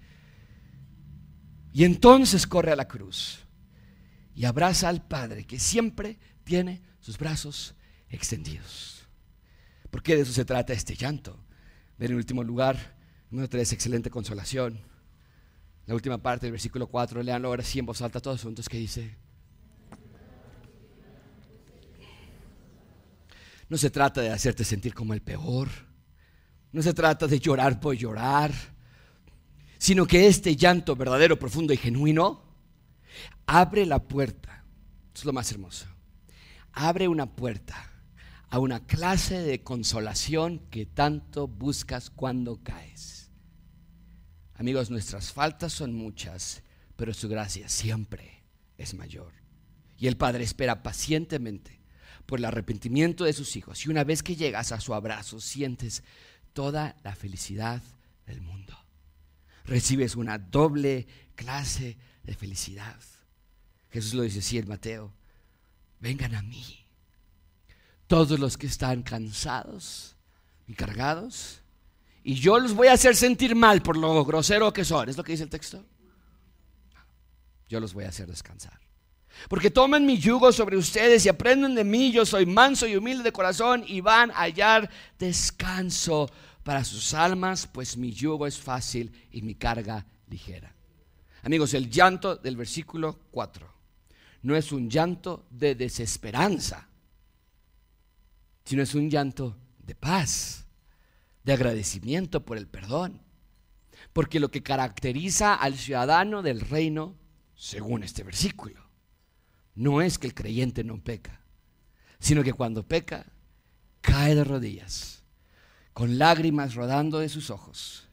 [1.73, 3.41] Y entonces corre a la cruz
[4.35, 7.75] y abraza al Padre que siempre tiene sus brazos
[8.09, 9.07] extendidos.
[9.91, 11.45] Porque de eso se trata este llanto.
[11.99, 12.97] Ven en último lugar,
[13.31, 14.81] número 3, excelente consolación.
[15.87, 18.79] La última parte del versículo 4, leanlo ahora sí en voz alta todos juntos que
[18.79, 19.17] dice,
[23.69, 25.69] no se trata de hacerte sentir como el peor,
[26.73, 28.53] no se trata de llorar por llorar,
[29.81, 32.45] sino que este llanto verdadero, profundo y genuino
[33.47, 34.63] abre la puerta.
[35.15, 35.87] es lo más hermoso.
[36.73, 37.91] Abre una puerta
[38.51, 43.31] a una clase de consolación que tanto buscas cuando caes.
[44.55, 46.63] Amigos, nuestras faltas son muchas,
[46.97, 48.45] pero su gracia siempre
[48.77, 49.33] es mayor.
[49.97, 51.81] Y el Padre espera pacientemente
[52.27, 53.87] por el arrepentimiento de sus hijos.
[53.87, 56.05] Y una vez que llegas a su abrazo, sientes
[56.53, 57.83] toda la felicidad
[58.27, 58.80] del mundo
[59.65, 62.97] recibes una doble clase de felicidad.
[63.91, 65.13] Jesús lo dice así en Mateo,
[65.99, 66.87] vengan a mí,
[68.07, 70.17] todos los que están cansados
[70.67, 71.61] y cargados,
[72.23, 75.09] y yo los voy a hacer sentir mal por lo grosero que son.
[75.09, 75.85] ¿Es lo que dice el texto?
[77.69, 78.79] Yo los voy a hacer descansar.
[79.49, 83.23] Porque tomen mi yugo sobre ustedes y aprenden de mí, yo soy manso y humilde
[83.23, 86.31] de corazón y van a hallar descanso
[86.71, 90.73] para sus almas, pues mi yugo es fácil y mi carga ligera.
[91.43, 93.69] Amigos, el llanto del versículo 4
[94.43, 96.89] no es un llanto de desesperanza,
[98.65, 100.65] sino es un llanto de paz.
[101.43, 103.21] de agradecimiento por el perdón.
[104.13, 107.17] Porque lo que caracteriza al ciudadano del reino,
[107.57, 108.81] según este versículo,
[109.75, 111.41] no es que el creyente no peca,
[112.21, 113.27] sino que cuando peca,
[114.03, 115.20] cae de rodillas,
[115.93, 118.09] con lágrimas rodando de sus ojos,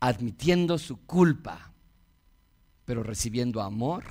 [0.00, 1.72] admitiendo su culpa,
[2.84, 4.04] pero recibiendo amor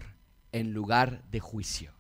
[0.52, 1.95] en lugar de juicio.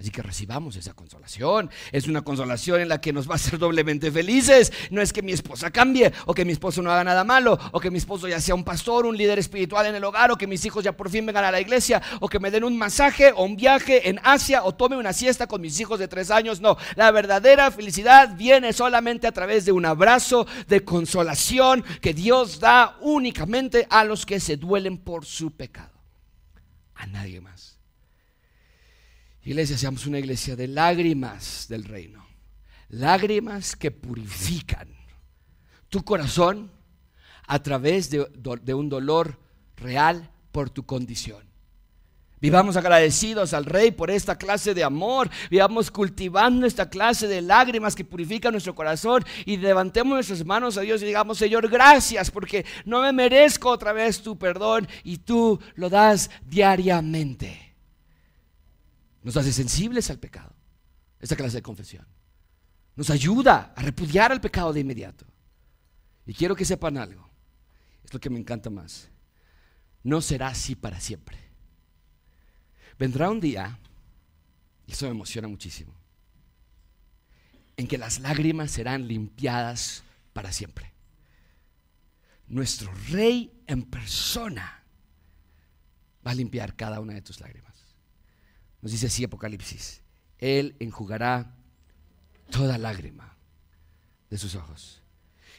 [0.00, 1.70] Así que recibamos esa consolación.
[1.92, 4.72] Es una consolación en la que nos va a hacer doblemente felices.
[4.90, 7.80] No es que mi esposa cambie, o que mi esposo no haga nada malo, o
[7.80, 10.46] que mi esposo ya sea un pastor, un líder espiritual en el hogar, o que
[10.46, 13.32] mis hijos ya por fin vengan a la iglesia, o que me den un masaje
[13.32, 16.62] o un viaje en Asia, o tome una siesta con mis hijos de tres años.
[16.62, 22.58] No, la verdadera felicidad viene solamente a través de un abrazo de consolación que Dios
[22.58, 25.92] da únicamente a los que se duelen por su pecado.
[26.94, 27.79] A nadie más.
[29.42, 32.26] Iglesia, seamos una iglesia de lágrimas del reino.
[32.88, 34.88] Lágrimas que purifican
[35.88, 36.70] tu corazón
[37.46, 39.38] a través de, un dolor
[39.76, 41.48] real por tu condición.
[42.40, 45.28] Vivamos agradecidos al Rey por esta clase de amor.
[45.50, 49.24] Vivamos cultivando esta clase de lágrimas que purifican nuestro corazón.
[49.44, 53.92] Y levantemos nuestras manos a Dios y digamos, Señor, gracias porque no me merezco otra
[53.92, 57.69] vez tu perdón y tú lo das diariamente.
[59.22, 60.54] Nos hace sensibles al pecado.
[61.20, 62.06] Esta clase de confesión.
[62.96, 65.26] Nos ayuda a repudiar al pecado de inmediato.
[66.26, 67.28] Y quiero que sepan algo.
[68.04, 69.08] Es lo que me encanta más.
[70.02, 71.38] No será así para siempre.
[72.98, 73.78] Vendrá un día,
[74.86, 75.94] y eso me emociona muchísimo,
[77.76, 80.02] en que las lágrimas serán limpiadas
[80.32, 80.92] para siempre.
[82.46, 84.84] Nuestro rey en persona
[86.26, 87.89] va a limpiar cada una de tus lágrimas.
[88.82, 90.02] Nos dice así Apocalipsis.
[90.38, 91.54] Él enjugará
[92.50, 93.36] toda lágrima
[94.30, 95.02] de sus ojos.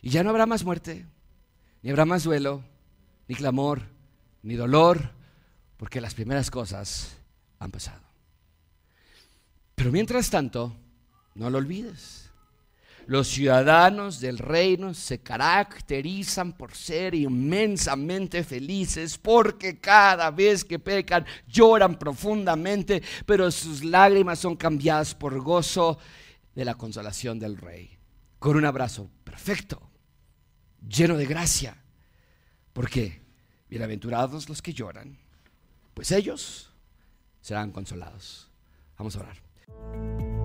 [0.01, 1.05] Y ya no habrá más muerte,
[1.84, 2.63] ni habrá más duelo,
[3.28, 3.84] ni clamor,
[4.41, 5.11] ni dolor,
[5.78, 7.17] porque las primeras cosas
[7.59, 8.01] han pasado.
[9.76, 10.76] Pero mientras tanto,
[11.36, 12.31] no lo olvides.
[13.08, 21.26] Los ciudadanos del reino se caracterizan por ser inmensamente felices porque cada vez que pecan
[21.47, 25.97] lloran profundamente, pero sus lágrimas son cambiadas por gozo
[26.56, 27.97] de la consolación del rey.
[28.39, 29.91] Con un abrazo perfecto,
[30.88, 31.78] lleno de gracia.
[32.74, 33.22] Porque
[33.70, 35.18] bienaventurados los que lloran,
[35.93, 36.72] pues ellos
[37.41, 38.49] serán consolados.
[38.97, 40.41] Vamos a orar.